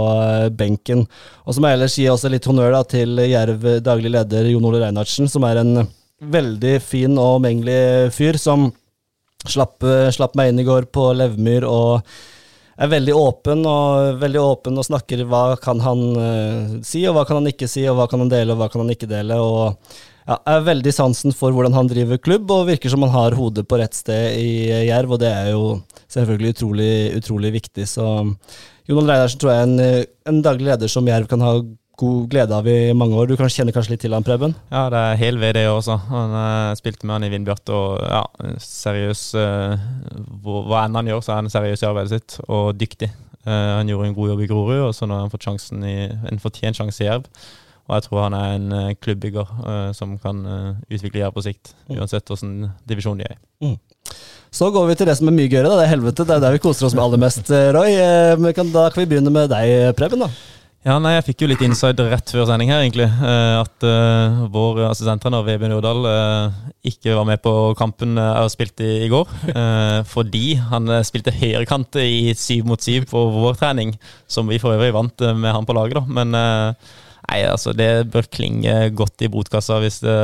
[0.56, 1.04] benken.
[1.44, 4.72] Og så må jeg ellers gi også litt honnør da, til Jerv daglig leder Jon
[4.72, 5.82] Ole Reinhardsen, som er en
[6.32, 8.70] veldig fin og omgjengelig fyr, som
[9.48, 9.82] slapp,
[10.14, 12.14] slapp meg inn i går på Levmyr og
[12.82, 17.26] er veldig åpen og veldig åpen og snakker hva kan han uh, si, og hva
[17.28, 19.38] kan han ikke si, og hva kan han dele, og hva kan han ikke dele.
[19.38, 19.76] og
[20.26, 23.66] ja, har veldig sansen for hvordan han driver klubb, og virker som han har hodet
[23.68, 25.64] på rett sted i eh, Jerv, og det er jo
[26.12, 27.86] selvfølgelig utrolig, utrolig viktig.
[27.90, 28.06] Så
[28.88, 31.56] Jon Arne Reinertsen tror jeg er en, eh, en daglig leder som Jerv kan ha
[32.02, 33.30] god glede av i mange år.
[33.30, 34.56] Du kan kjenne kanskje litt til han, Preben?
[34.72, 35.98] Ja, det er hel ved det også.
[36.10, 38.22] Han uh, spilte med han i Vindbjart, og ja,
[38.62, 39.76] seriøs uh,
[40.42, 43.12] Hva enn han gjør, så er han seriøs i arbeidet sitt, og dyktig.
[43.46, 45.86] Uh, han gjorde en god jobb i Grorud, og så nå har han fått sjansen
[45.86, 45.96] i,
[46.30, 47.28] en fortjent sjanse i Jerv.
[47.90, 50.38] Og jeg tror han er en klubbbygger eh, som kan
[50.86, 53.34] utvikle Jerv på sikt, uansett hvilken divisjon de er
[53.66, 53.72] i.
[54.54, 55.80] Så går vi til det som er mye gøyere, da.
[55.80, 56.22] det er helvete.
[56.22, 57.98] Det er der vi koser oss med aller mest, Roy.
[58.38, 60.22] Men kan, da kan vi begynne med deg, Preben.
[60.22, 60.30] da.
[60.82, 63.04] Ja, nei, Jeg fikk jo litt inside rett før sending her, egentlig.
[63.06, 66.56] Eh, at uh, vår assistenttrener Vebjørn Jordal uh,
[66.90, 69.30] ikke var med på kampen jeg spilte i, i går.
[69.46, 73.94] Uh, fordi han spilte høyrekant i syv mot syv på vår trening,
[74.26, 76.18] som vi for øvrig vant med han på laget, da.
[76.18, 76.34] Men
[77.32, 80.16] nei, altså, det bør klinge godt i botkassa hvis, det,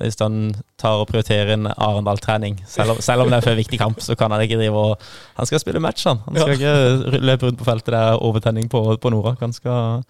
[0.00, 2.60] hvis han tar og prioriterer en Arendal-trening.
[2.70, 5.06] Selv, selv om det er før viktig kamp, så kan han ikke drive og
[5.38, 6.22] Han skal spille match, han.
[6.28, 9.40] Han skal ikke løpe rundt på feltet der er overtenning på, på Norak.
[9.42, 10.04] Han skal,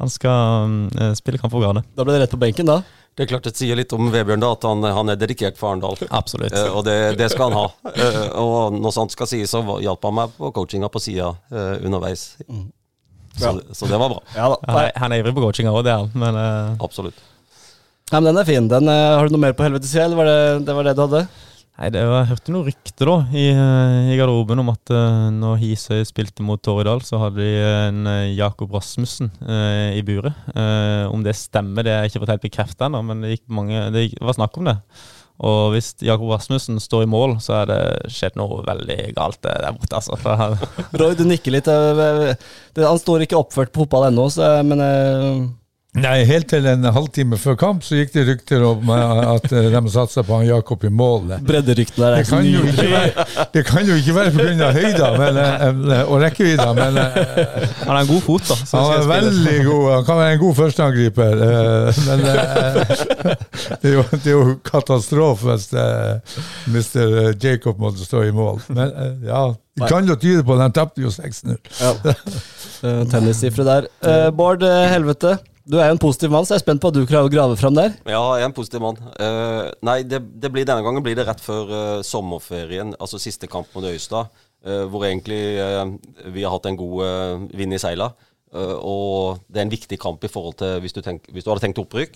[0.00, 1.82] han skal uh, spille kamp for Garne.
[1.96, 2.80] Da ble det rett på benken, da.
[3.16, 5.70] Det er klart det sier litt om Vebjørn, da, at han, han er dedikert for
[5.70, 5.96] Arendal.
[6.12, 6.52] Absolutt.
[6.52, 7.92] Eh, og det, det skal han ha.
[7.94, 11.78] Eh, og når sant skal sies, så hjalp han meg på coachinga på sida eh,
[11.86, 12.34] underveis.
[13.36, 14.20] Så, så det var bra.
[14.36, 14.60] Ja da.
[14.70, 16.12] Han er, han er ivrig på coachinga òg, det er han.
[16.16, 16.84] Men uh...
[16.86, 17.18] Absolutt.
[18.10, 18.68] Ja, men den er fin.
[18.70, 21.02] Den, uh, har du noe mer på helvetes eller var det, det var det du
[21.04, 21.26] hadde?
[21.76, 25.26] Nei, det var, Jeg hørte noen rykter da i, eh, i garderoben om at uh,
[25.34, 30.32] når Hisøy spilte mot Torridal, så hadde de en Jakob Rasmussen uh, i buret.
[30.56, 33.82] Uh, om det stemmer, det er ikke fått helt bekreftet ennå, men det, gikk mange,
[33.92, 34.78] det gikk- var snakk om det.
[35.44, 37.80] Og hvis Jakob Rasmussen står i mål, så er det
[38.14, 39.98] skjedd noe veldig galt eh, der borte.
[40.00, 40.16] altså.
[40.96, 41.68] Roy, du nikker litt.
[41.68, 42.32] eh,
[42.80, 44.28] han står ikke oppført på fotball ennå,
[44.64, 45.44] men eh,
[45.96, 49.68] Nei, helt til en halvtime før kamp så gikk det rykter om eh, at eh,
[49.72, 51.30] de satsa på han Jakob i mål.
[51.46, 52.72] bredderyktene er Det ikke kan jo nye.
[52.74, 53.24] ikke være,
[53.54, 54.68] det kan jo ikke være pga.
[54.76, 55.40] høyda men,
[55.94, 58.58] eh, og rekkevidda, men han har en god fot, da.
[58.60, 59.86] så han er veldig god.
[59.94, 61.42] Han kan være en god førsteangriper.
[62.10, 62.24] Men
[63.80, 65.70] det er jo, det er jo katastrofe hvis
[66.68, 67.34] Mr.
[67.40, 68.60] Jacob måtte stå i mål.
[68.68, 68.92] Men
[69.24, 69.42] ja,
[69.80, 71.56] det kan jo tyde på at de tapte jo 6-0.
[71.80, 71.96] Ja.
[73.12, 73.92] Tennissifre der.
[74.36, 74.60] Bård
[74.92, 77.26] Helvete, du er jo en positiv mann, så jeg er spent på at du klarer
[77.26, 77.96] å grave fram der.
[78.06, 79.00] Ja, jeg er en positiv mann.
[79.18, 83.50] Uh, nei, det, det blir, denne gangen blir det rett før uh, sommerferien, altså siste
[83.50, 84.30] kamp mot Øystad.
[84.66, 85.40] Uh, hvor egentlig
[86.34, 88.12] vi har hatt en god vind i seila.
[88.56, 91.66] Og det er en viktig kamp i forhold til hvis du, tenk, hvis du hadde
[91.66, 92.14] tenkt opprykk.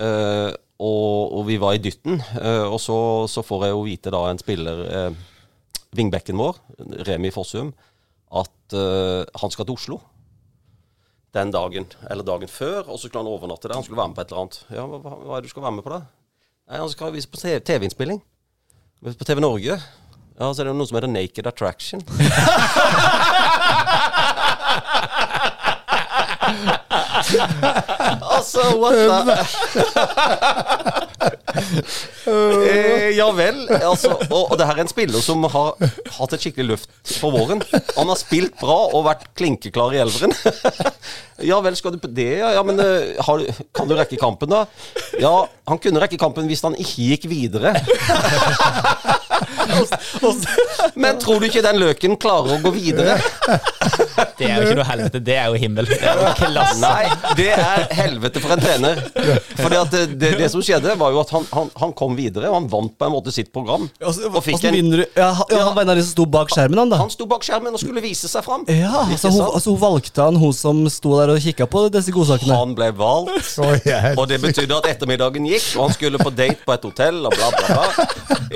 [0.00, 2.18] Og, og vi var i dytten.
[2.66, 2.98] og så,
[3.30, 4.82] så får jeg jo vite da en spiller,
[5.94, 6.58] vingbekken vår,
[7.06, 7.70] Remi Fossum,
[8.42, 10.00] at han skal til Oslo
[11.34, 13.74] den dagen, eller dagen før, og så skulle han overnatte der.
[13.76, 14.58] Han skulle være med på et eller annet.
[14.72, 16.00] Ja, hva, hva er det du skal være med på da?
[16.68, 18.22] Nei, Han skal vise på TV- TV-innspilling.
[19.04, 19.78] På TV Norge.
[20.38, 22.00] Ja, så er det noe som heter Naked Attraction.
[28.34, 28.94] altså, what
[29.26, 31.07] the
[32.32, 33.64] eh, Ja vel.
[33.78, 35.76] Altså, og, og det her er en spiller som har
[36.18, 37.62] hatt et skikkelig løft for våren.
[37.96, 40.34] Han har spilt bra og vært klinkeklar i elveren.
[41.50, 42.52] ja vel, skal du på det, ja?
[42.56, 43.44] ja men eh, har,
[43.74, 44.64] kan du rekke kampen, da?
[45.20, 45.34] Ja,
[45.68, 47.74] han kunne rekke kampen hvis han ikke gikk videre.
[50.94, 53.16] Men tror du ikke den løken klarer å gå videre?
[54.38, 55.88] Det er jo ikke noe helvete, det er jo himmel.
[55.90, 56.78] Det er jo klasse.
[56.82, 59.00] Nei, det er helvete for en trener.
[59.58, 62.50] Fordi at det, det, det som skjedde, var jo at han, han, han kom videre,
[62.50, 63.88] og han vant på en måte sitt program.
[64.02, 65.02] Altså, Og fikk hvordan en du?
[65.18, 67.00] Ja, han- ja, han var en av de som sto bak skjermen, han da.
[67.02, 68.64] Han sto bak skjermen og skulle vise seg fram.
[68.70, 72.14] Ja, altså hun, altså hun valgte han, hun som sto der og kikka på disse
[72.14, 72.54] godsakene.
[72.58, 73.54] Han ble valgt.
[74.18, 77.34] Og det betydde at ettermiddagen gikk, og han skulle på date på et hotell og
[77.34, 78.06] bla, bla, bla.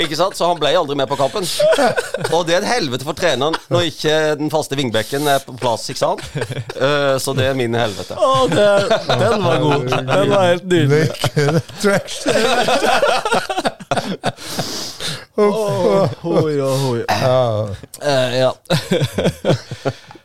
[0.03, 0.37] Ikke sant?
[0.39, 1.47] Så han ble aldri med på kampen.
[2.33, 5.89] Og det er et helvete for treneren når ikke den faste vingbekken er på plass,
[5.93, 6.23] ikke sant?
[6.77, 8.15] Eh, Så det er min helvete.
[8.19, 8.69] Å, det,
[9.23, 9.89] den var god.
[10.13, 11.07] Den var helt nydelig.
[15.35, 17.05] Hoi, hoi.
[17.09, 17.69] Ja.
[18.03, 18.51] Eh, ja.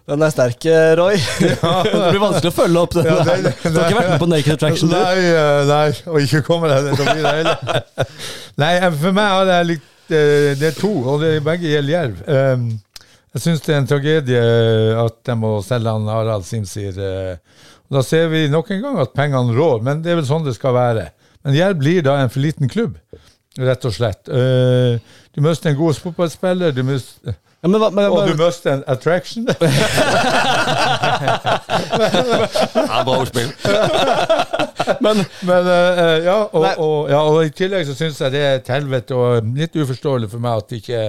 [0.07, 0.65] Den er sterk,
[0.99, 1.17] Roy.
[1.17, 1.83] Roy.
[1.91, 3.07] Det blir vanskelig å følge opp den.
[3.11, 4.91] Ja, det, det- Du har ikke vært med på Naked Attraction.
[4.93, 7.57] Nei, eh, nei, og ikke kommer jeg til å bli det heller.
[8.63, 11.93] Nei, eh, for meg har det litt eh, Det er to, og det begge gjelder
[11.93, 12.15] Jerv.
[12.27, 12.67] Um,
[13.35, 14.43] Jeg syns det er en tragedie
[15.03, 16.95] at de må selge han Harald Simsir.
[16.97, 17.35] Uh,
[17.91, 20.55] Da ser vi nok en gang at pengene rår, men det er vel sånn det
[20.57, 21.05] skal være.
[21.45, 22.97] Men Jerv blir da en for liten klubb,
[23.59, 24.27] rett og slett.
[24.27, 24.97] Uh,
[25.35, 29.47] Du mister en god fotballspiller, du mister, Ja, men, men, og du mister en attraction.
[32.77, 33.49] Ja, bra ordspill.
[35.05, 38.59] Men Men uh, ja, og, og, ja, og i tillegg så syns jeg det er
[38.59, 41.01] et helvete og litt uforståelig for meg at ikke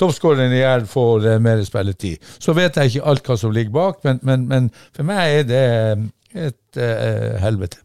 [0.00, 2.32] toppskåreren i Jerv får eh, mer spilletid.
[2.40, 5.46] Så vet jeg ikke alt hva som ligger bak, men, men, men for meg er
[5.48, 5.62] det
[6.48, 7.80] et uh, helvete.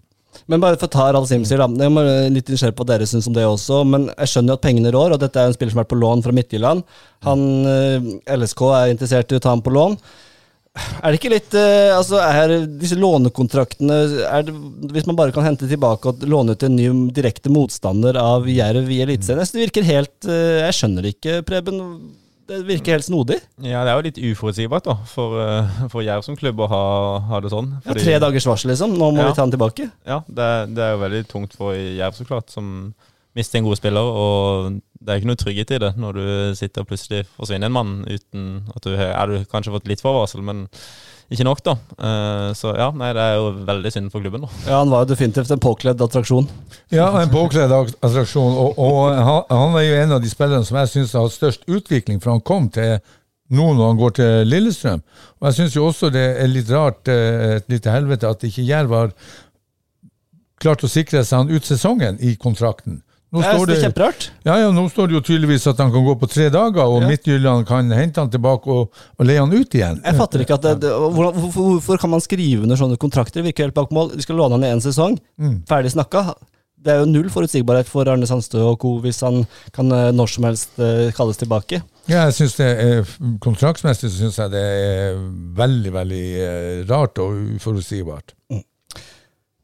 [0.51, 1.67] men bare for å ta Ralf Simsir, da.
[1.67, 3.81] Jeg er litt nysgjerrig på hva dere syns om det også.
[3.89, 5.95] Men jeg skjønner jo at pengene rår, og dette er en spiller som har vært
[5.95, 6.85] på lån fra Midtjylland.
[7.25, 7.49] Han,
[8.35, 9.97] LSK er interessert i å ta ham på lån.
[10.75, 12.51] Er det ikke litt eh, Altså, er
[12.81, 13.99] disse lånekontraktene
[14.47, 14.55] det,
[14.91, 18.89] Hvis man bare kan hente tilbake og låne ut en ny direkte motstander av Jerv
[18.91, 21.81] i Eliteserien Det virker helt eh, Jeg skjønner det ikke, Preben.
[22.45, 23.39] Det virker helt snodig.
[23.65, 26.81] Ja, det er jo litt uforutsigbart da, for, eh, for Jerv som klubb å ha,
[27.31, 27.71] ha det sånn.
[27.87, 28.93] Ja, tre dagers varsel, liksom.
[28.99, 29.31] Nå må Ja.
[29.31, 29.87] vi ta den tilbake.
[30.05, 32.67] Ja, det, det er jo veldig tungt for Jerv, så klart, som
[33.35, 34.11] mister en god spiller.
[34.25, 36.27] Og det er ikke noe trygghet i det når du
[36.57, 40.03] sitter og plutselig forsvinner en mann uten at du har ja, du kanskje fått litt
[40.03, 40.65] forvarsel, men
[41.33, 41.73] ikke nok, da.
[41.97, 44.49] Eh, Så ja, nei, det er jo veldig synd for klubben, da.
[44.67, 46.49] Ja, Han var jo definitivt en påkledd attraksjon.
[46.93, 48.57] Ja, en påkledd attraksjon.
[48.61, 51.37] Og, og han, var er jo en av de spillerne som jeg syns har hatt
[51.37, 52.99] størst utvikling fra han kom til
[53.53, 55.01] nå når han går til Lillestrøm.
[55.39, 58.65] Og jeg syns jo også det er litt rart, eh, et lite helvete, at ikke
[58.69, 59.17] Jerv har
[60.61, 63.01] klart å sikre seg han ut sesongen i kontrakten.
[63.35, 66.05] Nå Det står det det, ja, ja, nå står det jo tydeligvis at han kan
[66.05, 67.09] gå på tre dager, og Ja.
[67.11, 69.99] Midtjylland kan hente han tilbake og, og leie han ut igjen.
[70.05, 73.43] Jeg fatter ikke at det, det hvordan, hvorfor, kan man skrive under sånne kontrakter?
[73.43, 74.13] Virker helt bak mål.
[74.15, 75.19] Vi skal låne han i én sesong.
[75.67, 76.29] Ferdig snakka.
[76.85, 78.99] Det er jo null forutsigbarhet for Arne Sandstø og co.
[79.01, 79.41] hvis han
[79.73, 81.81] kan eh, når som helst eh, kalles tilbake.
[82.05, 85.17] Ja, jeg synes det er, Kontraktsmessig syns jeg det er
[85.57, 88.35] veldig, veldig eh, rart og uforutsigbart.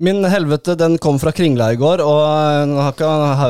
[0.01, 2.95] Min helvete den kom fra Kringla i går, og eh, nå har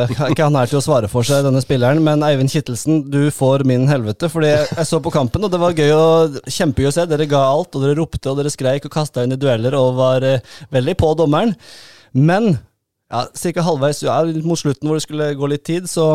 [0.04, 3.30] ikke, ikke han her til å svare for seg, denne spilleren, men Eivind Kittelsen, du
[3.32, 4.28] får min helvete.
[4.32, 7.06] Fordi jeg så på kampen, og det var gøy og kjempegøy å se.
[7.08, 9.95] Dere ga alt, og dere ropte og dere skreik og kasta inn i dueller og
[10.02, 10.43] var eh,
[10.76, 11.56] veldig på dommeren.
[12.20, 12.58] Men
[13.12, 13.64] ja, ca.
[13.68, 16.14] halvveis ja, mot slutten hvor det skulle gå litt tid, så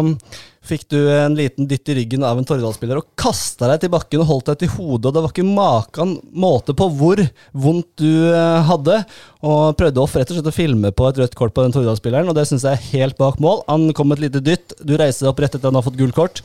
[0.67, 4.25] fikk du en liten dytt i ryggen av en Torridal-spiller og kasta deg til bakken
[4.25, 7.23] og holdt deg til hodet, og det var ikke maken måte på hvor
[7.53, 8.99] vondt du eh, hadde.
[9.47, 12.33] Og prøvde off rett og slett å filme på et rødt kort på den Torridal-spilleren,
[12.33, 13.63] og det syns jeg er helt bak mål.
[13.71, 15.87] Han kom med et lite dytt, du reiser deg opp rett etter at han har
[15.87, 16.43] fått gult kort.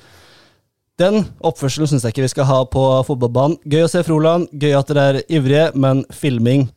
[1.01, 3.57] Den oppførselen syns jeg ikke vi skal ha på fotballbanen.
[3.65, 6.67] Gøy å se Froland, gøy at dere er ivrige, men filming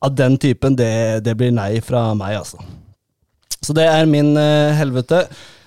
[0.00, 2.62] av den typen, det, det blir nei fra meg, altså.
[3.64, 5.24] Så det er min eh, helvete.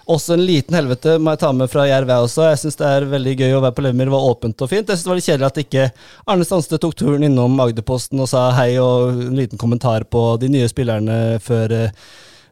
[0.07, 2.45] Også en liten helvete må jeg ta med fra Jerv, jeg også.
[2.47, 4.07] Jeg syns det er veldig gøy å være på Levermyr.
[4.07, 4.85] Det var åpent og fint.
[4.85, 5.87] Jeg synes det var litt kjedelig at ikke
[6.31, 10.51] Arne Sandstø tok turen innom Agderposten og sa hei og en liten kommentar på de
[10.53, 12.07] nye spillerne før eh,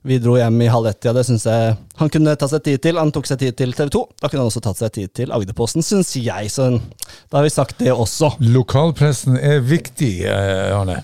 [0.06, 1.06] vi dro hjem i halv ett.
[1.06, 3.00] Ja, det syns jeg han kunne ta seg tid til.
[3.02, 4.04] Han tok seg tid til TV 2.
[4.22, 6.52] Da kunne han også tatt seg tid til Agderposten, syns jeg.
[6.54, 8.36] Så da har vi sagt det også.
[8.44, 11.02] Lokalpressen er viktig, eh, Arne.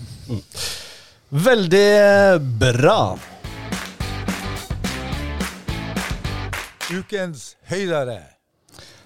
[1.32, 1.88] Veldig
[2.60, 2.98] bra.
[6.92, 8.31] Ukens høydere.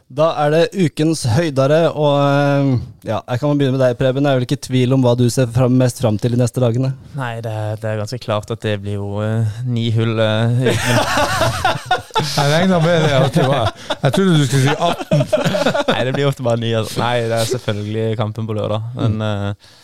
[0.07, 2.69] Da er det ukens høydere, og eh,
[3.09, 4.23] ja, jeg kan begynne med deg, Preben.
[4.23, 6.39] Jeg er vel ikke i tvil om hva du ser frem, mest fram til de
[6.39, 6.93] neste dagene?
[7.19, 10.15] Nei, det det er ganske klart at det blir jo uh, ni hull.
[10.15, 10.63] Uh.
[12.37, 13.11] Jeg regna med det.
[13.19, 15.27] at det var Jeg trodde du skulle si 18.
[15.91, 16.71] Nei, det blir ofte bare ni.
[16.79, 17.03] Altså.
[17.03, 18.87] Nei, det er selvfølgelig kampen på lørdag.
[19.01, 19.77] Men uh,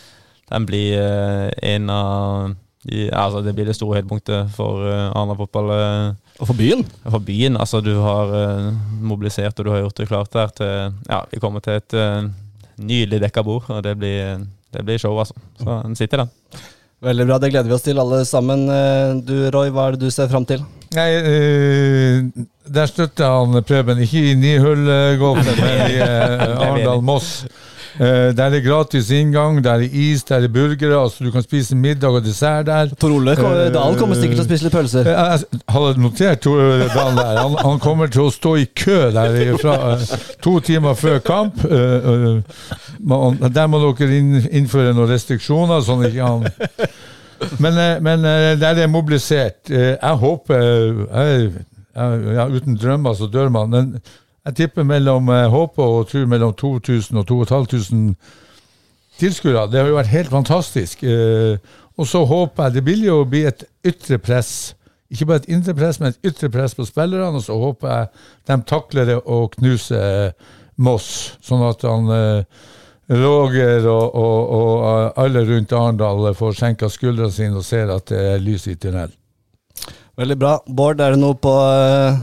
[0.55, 1.03] den blir
[1.67, 2.55] en av
[2.87, 5.75] de, altså Det blir det store høydepunktet for uh, Arendal fotball.
[6.33, 6.41] Eh.
[6.41, 6.85] Og for byen.
[7.05, 7.57] for byen.
[7.57, 11.41] Altså, du har uh, mobilisert og du har gjort det klart der til Ja, vi
[11.41, 12.29] kommer til et uh,
[12.79, 15.35] nydelig dekka bord, og det blir, det blir show, altså.
[15.61, 16.63] Så den sitter, den.
[17.03, 18.69] Veldig bra, det gleder vi oss til alle sammen.
[18.71, 20.63] Eh, Du Roy, hva er det du ser fram til?
[20.95, 24.03] Nei, uh, der støtter han Preben.
[24.05, 27.33] Ikke i nihullgolfen, men i eh, Arendal-Moss.
[28.01, 30.97] Eh, der er gratis inngang, der er is, der er burgere.
[31.03, 32.87] Altså du kan spise middag og dessert der.
[33.01, 35.07] Tor Ole kom- Eh, Dalen kommer sikkert til å spise litt pølser.
[35.07, 36.59] Eh, Jeg hadde notert Tor
[36.95, 37.41] Dalen der.
[37.43, 40.07] Han, han kommer til å stå i kø der fra eh,
[40.43, 41.65] to timer før kamp.
[41.65, 42.41] Eh, eh,
[43.01, 46.49] man, der må dere inn, innføre noen restriksjoner, sånn ikke han
[47.59, 49.69] Men, eh, men eh, der er mobilisert.
[49.71, 51.53] Eh, Jeg håper jeg,
[51.97, 53.71] jeg, Uten drømmer så dør man.
[53.71, 53.97] Men
[54.47, 58.17] jeg tipper mellom håpet håper og tror mellom 2000 og 2500
[59.23, 59.69] tilskuere.
[59.71, 61.05] Det har jo vært helt fantastisk.
[61.05, 61.59] Eh,
[61.97, 64.75] og så håper jeg Det vil jo bli et ytre press.
[65.13, 67.37] Ikke bare et indre press, men et ytre press på spillerne.
[67.37, 68.09] Og så håper jeg
[68.49, 70.33] de takler det og knuser
[70.83, 72.45] Moss, sånn at han eh,
[73.13, 78.23] Roger og, og, og alle rundt Arendal får senka skuldrene sine og ser at det
[78.31, 79.13] er lys i tunnelen.
[80.17, 80.55] Veldig bra.
[80.67, 82.19] Bård, er det noe på eh,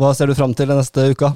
[0.00, 1.34] Hva ser du fram til neste uka?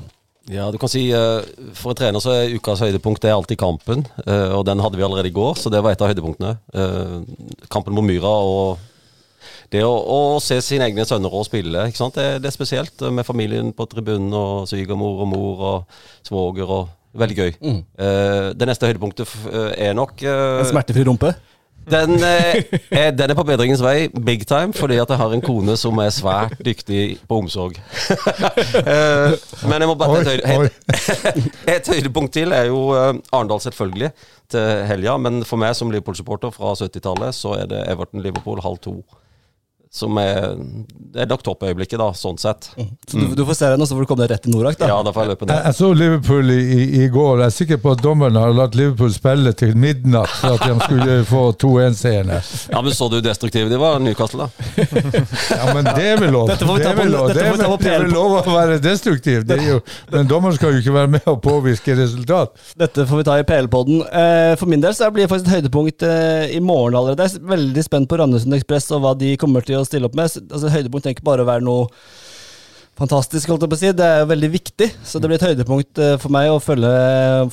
[0.53, 1.45] Ja, du kan si eh,
[1.77, 4.03] For en trener så er ukas høydepunkt det er alltid kampen.
[4.27, 6.57] eh, og den hadde vi allerede i går, så det var et av høydepunktene.
[6.75, 8.83] Eh, kampen mot Myra og
[9.73, 12.19] det å, å se sine egne sønner og spille, ikke sant?
[12.21, 13.01] Det, det er spesielt.
[13.11, 17.51] Med familien på tribunen og svigermor og mor og svoger og Veldig gøy.
[18.03, 19.31] Eh, det neste høydepunktet
[19.79, 21.29] er nok En smertefri rumpe?
[21.91, 25.77] Den, eh, den er på bedringens vei, big time, fordi at jeg har en kone
[25.81, 27.81] som er svært dyktig på omsorg.
[28.85, 29.35] Eh,
[29.69, 30.71] men jeg må bare et, høyde,
[31.75, 34.11] et høydepunkt til er jo eh, Arendal, selvfølgelig,
[34.51, 35.17] til helga.
[35.21, 38.99] Men for meg som Liverpool-supporter fra 70-tallet, så er det Everton-Liverpool halv to.
[39.95, 40.57] Som er
[41.15, 42.67] Det er nok toppøyeblikket, da, sånn sett.
[43.07, 44.75] Så du, du får se den, og så får du komme deg rett til Norak,
[44.81, 44.89] da.
[44.91, 45.61] Ja, da får jeg løpe ned.
[45.69, 47.45] jeg så Liverpool i, i, går.
[47.45, 50.75] Jeg er sikker på at dommerne har latt Liverpool spille til midnatt for at de
[50.83, 52.41] skulle få 2-1-seierne.
[52.75, 54.83] Ja, men så du destruktive de var, Newcastle, da?
[55.55, 56.49] Ja, men det er vel lov.
[56.51, 57.31] Dette får vi ta er på- lov.
[57.31, 59.47] Det er vi ta vel- på det er vel lov å være destruktiv.
[59.47, 59.79] Det er jo,
[60.11, 62.59] men dommeren skal jo ikke være med og påvirke resultat.
[62.83, 64.03] Dette får vi ta i PL-podden.
[64.11, 67.31] Eh, for min del så blir det faktisk et høydepunkt eh, i morgen allerede.
[67.31, 70.17] Jeg er veldig spent på Randesund Ekspress og hva de kommer til å stille opp
[70.19, 70.31] med.
[70.51, 71.89] Altså, høydepunkt trenger ikke bare å være noe
[72.99, 73.93] fantastisk, holdt jeg på å si.
[73.97, 74.89] Det er jo veldig viktig.
[75.07, 76.95] Så det blir et høydepunkt eh, for meg å følge,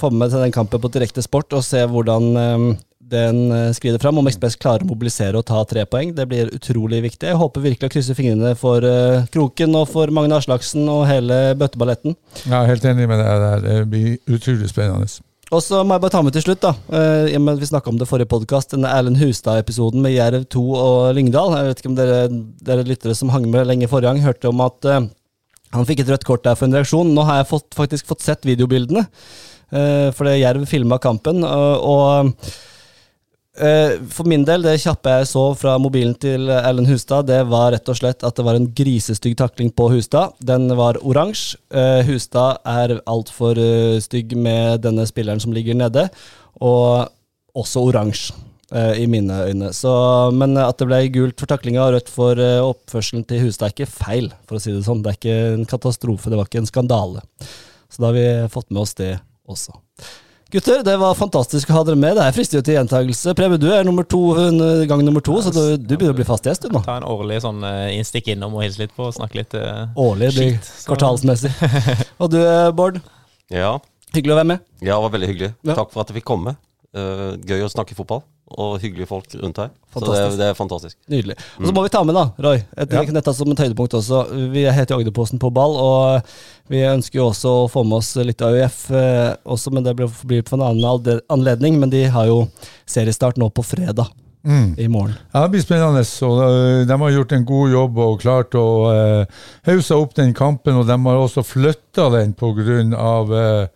[0.02, 2.68] få med meg til den kampen på direkte sport og se hvordan eh,
[3.12, 4.22] den eh, skrider fram.
[4.22, 6.14] Om Ekspress klarer å mobilisere og ta tre poeng.
[6.18, 7.32] Det blir utrolig viktig.
[7.32, 8.86] Jeg håper virkelig å krysse fingrene for
[9.34, 12.18] Kroken og for Magne Aslaksen og hele bøtteballetten.
[12.48, 13.68] Er helt enig med deg der.
[13.68, 15.10] Det blir utrolig spennende.
[15.52, 16.72] Og så må jeg bare ta med til slutt, da.
[16.96, 21.58] eh, vi snakka om det forrige podkast, denne Erlend Hustad-episoden med Jerv 2 og Lyngdal.
[21.58, 22.20] Jeg vet ikke om dere,
[22.64, 25.10] dere lyttere som hang med lenge forrige gang, hørte om at eh,
[25.76, 27.12] han fikk et rødt kort der for en reaksjon.
[27.12, 29.06] Nå har jeg fått, faktisk fått sett videobildene,
[29.72, 31.44] uh, fordi Jerv filma kampen.
[31.48, 32.71] og- og Eh,
[33.52, 37.90] For min del, det kjappe jeg så fra mobilen til Erlend Hustad, det var rett
[37.92, 40.38] og slett at det var en grisestygg takling på Hustad.
[40.40, 41.60] Den var oransje.
[41.68, 46.08] Eh, Hustad er altfor uh, stygg med denne spilleren som ligger nede,
[46.64, 47.12] og
[47.52, 48.40] også oransje.
[48.72, 49.74] eh, I mine øyne.
[49.74, 49.92] Så,
[50.32, 53.76] men at det ble gult for taklinga og rødt for eh, oppførselen til Hustad, er
[53.76, 55.04] ikke feil, for å si det sånn.
[55.04, 57.24] Det er ikke en katastrofe, det var ikke en skandale.
[57.92, 59.18] Så da har vi fått med oss det
[59.52, 59.76] også.
[60.52, 62.18] Gutter, det var fantastisk å ha dere med.
[62.18, 63.32] Det her frister jo til gjentagelse.
[63.40, 64.20] Preben, du er nummer to,
[64.90, 66.82] gang nummer to, så du, du begynner å bli fast gjest du nå.
[66.84, 69.56] Ta en årlig sånn eh, innstikk innom og hilse litt på og snakke litt.
[69.56, 70.58] uh, Årlig, blir
[70.90, 71.54] kvartalsmessig.
[72.22, 73.00] Og du, eh, Bård.
[73.48, 73.78] Ja.
[74.12, 74.66] Hyggelig å være med.
[74.84, 75.52] Ja, det var veldig hyggelig.
[75.64, 75.78] Ja.
[75.80, 76.58] Takk for at jeg fikk komme.
[76.92, 78.26] Uh, gøy å snakke fotball,
[78.58, 79.70] og hyggelige folk rundt her.
[79.94, 80.38] Så det, Fantastisk.
[80.40, 80.98] det er fantastisk.
[81.12, 81.36] Nydelig.
[81.60, 83.04] Og så må vi ta med, da, Roy, et, Ja.
[83.04, 84.22] dette som et høydepunkt også.
[84.54, 86.22] Vi heter Agderposten på ball, og
[86.72, 90.42] vi ønsker jo også å få med oss litt AUF eh, også, men det blir
[90.48, 91.80] på en annen anledning.
[91.80, 92.48] Men de har jo
[92.88, 94.08] seriestart nå på fredag
[94.44, 94.74] Mm.
[94.80, 95.14] i morgen.
[95.36, 96.02] Ja, det blir spennende.
[96.26, 98.66] Og, øh, de har gjort en god jobb og klart å
[99.68, 100.80] hause opp den kampen.
[100.80, 102.82] Og de har også flytta den pga.
[103.30, 103.68] Uh,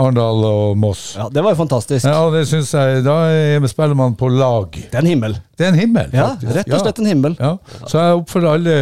[0.00, 1.00] Arendal og Moss.
[1.18, 2.06] Ja, Det var jo fantastisk.
[2.08, 3.02] Ja, det synes jeg.
[3.04, 4.70] Da er, spiller man på lag.
[4.72, 5.34] Det er en himmel.
[5.58, 7.36] Det er en himmel, Ja, rett og slett en himmel.
[7.40, 7.56] Ja.
[7.84, 8.78] Så jeg oppfordrer alle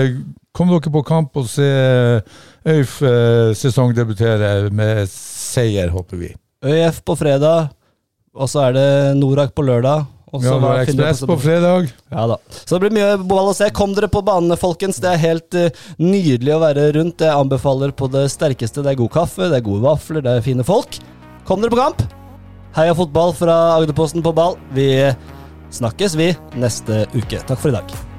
[0.55, 1.63] Kom dere på kamp og se
[2.67, 6.31] Øyf eh, sesongdebutere med seier, håper vi.
[6.67, 7.71] ØIF på fredag,
[8.35, 10.05] og så er det Norak på lørdag.
[10.31, 11.89] Og så Ja, var Ekspress på fredag.
[12.13, 12.37] Ja da.
[12.55, 13.71] Så det blir mye ball å se.
[13.75, 15.01] Kom dere på banene, folkens.
[15.03, 17.25] Det er helt uh, nydelig å være rundt.
[17.27, 18.85] Jeg anbefaler på det sterkeste.
[18.87, 21.01] Det er god kaffe, det er gode vafler, det er fine folk.
[21.49, 22.07] Kom dere på kamp!
[22.77, 24.55] Heia fotball fra Agderposten på ball.
[24.77, 24.87] Vi
[25.75, 27.43] snakkes, vi, neste uke.
[27.43, 28.10] Takk for i dag.